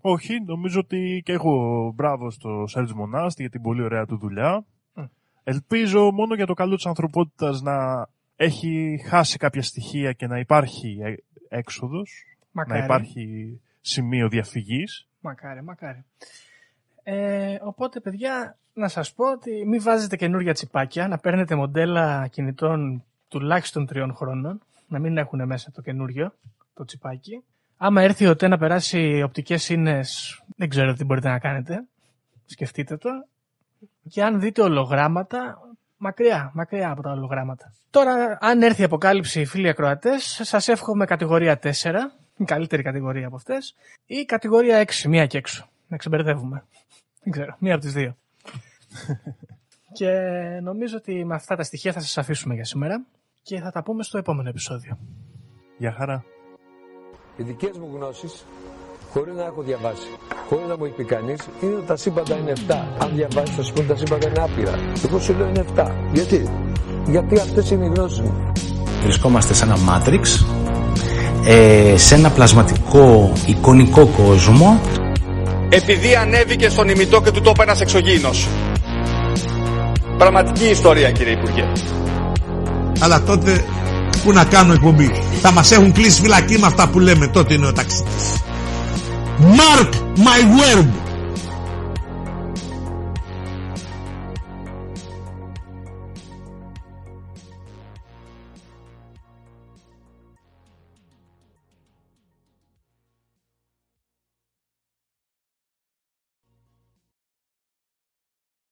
[0.00, 4.64] Όχι, νομίζω ότι και έχω μπράβο στο Σέρτζ Μονάστη για την πολύ ωραία του δουλειά.
[4.94, 5.04] Μμ.
[5.44, 10.98] Ελπίζω μόνο για το καλό της ανθρωπότητας να έχει χάσει κάποια στοιχεία και να υπάρχει
[11.02, 11.14] ε,
[11.48, 12.78] έξοδος, Μακάρι.
[12.78, 15.08] να υπάρχει σημείο διαφυγής.
[15.20, 16.04] Μακάρι, μακάρι.
[17.02, 23.04] Ε, οπότε, παιδιά, να σας πω ότι μην βάζετε καινούργια τσιπάκια, να παίρνετε μοντέλα κινητών
[23.28, 26.34] τουλάχιστον τριών χρόνων, να μην έχουν μέσα το καινούριο,
[26.74, 27.42] το τσιπάκι.
[27.76, 31.84] Άμα έρθει ο ΤΕ να περάσει οπτικές ίνες, δεν ξέρω τι μπορείτε να κάνετε.
[32.46, 33.10] Σκεφτείτε το.
[34.08, 35.60] Και αν δείτε ολογράμματα,
[35.96, 37.72] μακριά, μακριά από τα ολογράμματα.
[37.90, 41.68] Τώρα, αν έρθει η αποκάλυψη, φίλοι ακροατές, σας εύχομαι κατηγορία 4,
[42.36, 43.74] η καλύτερη κατηγορία από αυτές,
[44.06, 45.68] ή κατηγορία 6, μία και έξω.
[45.88, 46.64] Να ξεμπερδεύουμε.
[47.22, 48.16] Δεν ξέρω, μία από τις δύο.
[49.98, 50.10] και
[50.62, 53.04] νομίζω ότι με αυτά τα στοιχεία θα σας αφήσουμε για σήμερα
[53.42, 54.98] και θα τα πούμε στο επόμενο επεισόδιο.
[55.78, 56.24] Γεια χαρά.
[57.36, 58.46] Οι δικές μου γνώσεις,
[59.10, 60.08] χωρίς να έχω διαβάσει,
[60.48, 62.74] χωρίς να μου είπε κανείς, είναι ότι τα σύμπαντα είναι 7.
[62.98, 64.74] Αν διαβάσεις, θα σου πούνε τα σύμπαντα είναι άπειρα.
[65.06, 65.90] Εγώ σου λέω είναι 7.
[66.12, 66.48] Γιατί;
[67.06, 68.52] Γιατί αυτές είναι οι γνώσεις μου.
[69.02, 70.24] Βρισκόμαστε σε ένα Matrix,
[71.46, 74.80] ε, σε ένα πλασματικό εικονικό κόσμο
[75.74, 78.48] επειδή ανέβηκε στον ημιτό και του το είπε ένας εξωγήινος.
[80.18, 81.64] Πραγματική ιστορία κύριε Υπουργέ.
[82.98, 83.64] Αλλά τότε
[84.24, 85.10] που να κάνω εκπομπή;
[85.42, 88.42] Θα μας έχουν κλείσει φυλακή με αυτά που λέμε τότε είναι ο ταξίτης.
[89.40, 91.11] Mark my word.